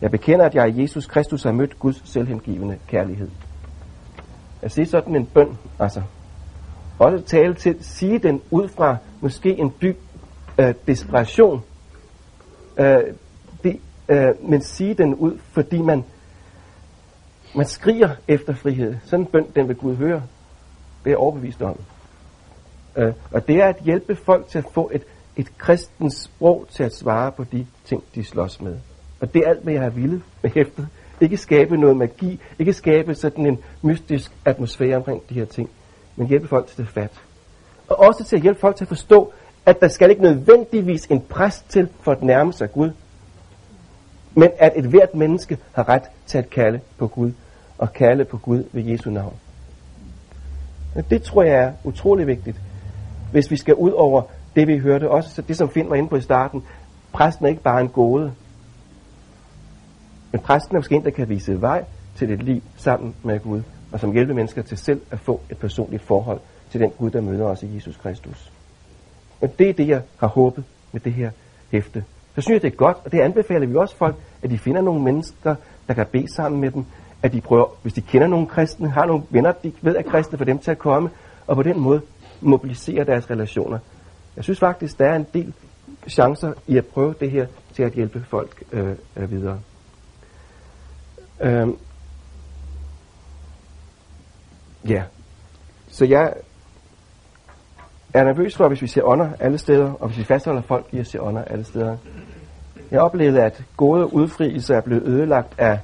[0.00, 3.28] Jeg bekender, at jeg i Jesus Kristus har mødt Guds selvhengivende kærlighed.
[4.62, 6.02] At sige sådan en bøn, altså,
[6.98, 9.98] også tale til, sige den ud fra måske en dyb
[10.58, 11.62] øh, desperation,
[12.78, 13.14] øh,
[13.64, 16.04] det, øh, men sige den ud, fordi man,
[17.54, 18.96] man skriger efter frihed.
[19.04, 20.22] Sådan en bøn, den vil Gud høre.
[21.04, 21.78] Det er jeg overbevist om.
[22.96, 25.02] Øh, og det er at hjælpe folk til at få et,
[25.36, 28.76] et kristens sprog til at svare på de ting, de slås med.
[29.20, 30.88] Og det er alt, hvad jeg har ville med hæftet.
[31.20, 35.70] Ikke skabe noget magi, ikke skabe sådan en mystisk atmosfære omkring de her ting,
[36.16, 37.22] men hjælpe folk til det fat.
[37.88, 39.32] Og også til at hjælpe folk til at forstå,
[39.66, 42.90] at der skal ikke nødvendigvis en præst til for at nærme sig Gud,
[44.34, 47.32] men at et hvert menneske har ret til at kalde på Gud,
[47.78, 49.34] og kalde på Gud ved Jesu navn.
[50.94, 52.56] Og det tror jeg er utrolig vigtigt,
[53.32, 54.22] hvis vi skal ud over
[54.56, 55.10] det, vi hørte.
[55.10, 56.62] Også det, som Finn var inde på i starten.
[57.12, 58.32] Præsten er ikke bare en gåde.
[60.32, 61.84] Men præsten er måske en, der kan vise vej
[62.16, 65.58] til et liv sammen med Gud, og som hjælper mennesker til selv at få et
[65.58, 66.40] personligt forhold
[66.70, 68.52] til den Gud, der møder os i Jesus Kristus.
[69.42, 71.30] Men det er det, jeg har håbet med det her
[71.70, 72.04] hæfte.
[72.34, 74.80] Så synes jeg, det er godt, og det anbefaler vi også folk, at de finder
[74.80, 75.54] nogle mennesker,
[75.88, 76.84] der kan bede sammen med dem,
[77.22, 80.38] at de prøver, hvis de kender nogle kristne, har nogle venner, de ved er kristne,
[80.38, 81.10] for dem til at komme,
[81.46, 82.00] og på den måde
[82.40, 83.78] mobilisere deres relationer.
[84.36, 85.52] Jeg synes faktisk, der er en del
[86.08, 89.60] chancer i at prøve det her til at hjælpe folk øh, øh videre.
[91.40, 91.68] Øh,
[94.88, 95.02] ja,
[95.88, 96.34] så jeg
[98.14, 100.98] er nervøs for, hvis vi ser ånder alle steder, og hvis vi fastholder folk i
[100.98, 101.96] at se ånder alle steder.
[102.90, 105.78] Jeg oplevede, at gode udfrielser er blevet ødelagt af,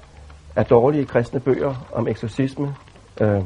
[0.56, 2.74] af dårlige kristne bøger om eksorcisme.
[3.20, 3.42] Øh,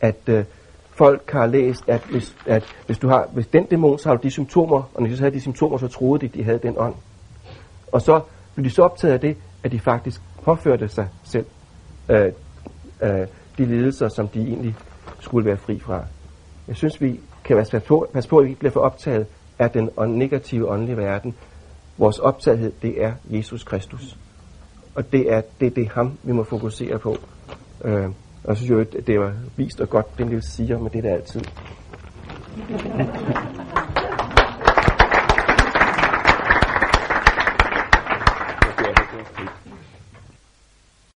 [0.00, 0.44] at øh,
[0.90, 4.22] folk har læst, at hvis, at hvis du har hvis den dæmon, så har du
[4.22, 6.74] de symptomer, og når de så havde de symptomer, så troede de, de havde den
[6.78, 6.94] ånd.
[7.92, 8.20] Og så
[8.54, 11.46] blev de så optaget af det, at de faktisk påførte sig selv
[12.08, 12.32] øh,
[13.02, 13.26] øh,
[13.58, 14.76] de lidelser, som de egentlig
[15.20, 16.04] skulle være fri fra.
[16.68, 19.26] Jeg synes, vi kan passe på, passe på at vi ikke bliver for optaget
[19.58, 21.34] af den negative åndelige verden.
[21.98, 24.16] Vores optagethed, det er Jesus Kristus.
[24.94, 27.16] Og det er det, er det ham, vi må fokusere på.
[27.84, 28.08] Øh,
[28.44, 31.04] og så synes jeg, at det var vist og godt, den lille siger, med det
[31.04, 31.40] der altid.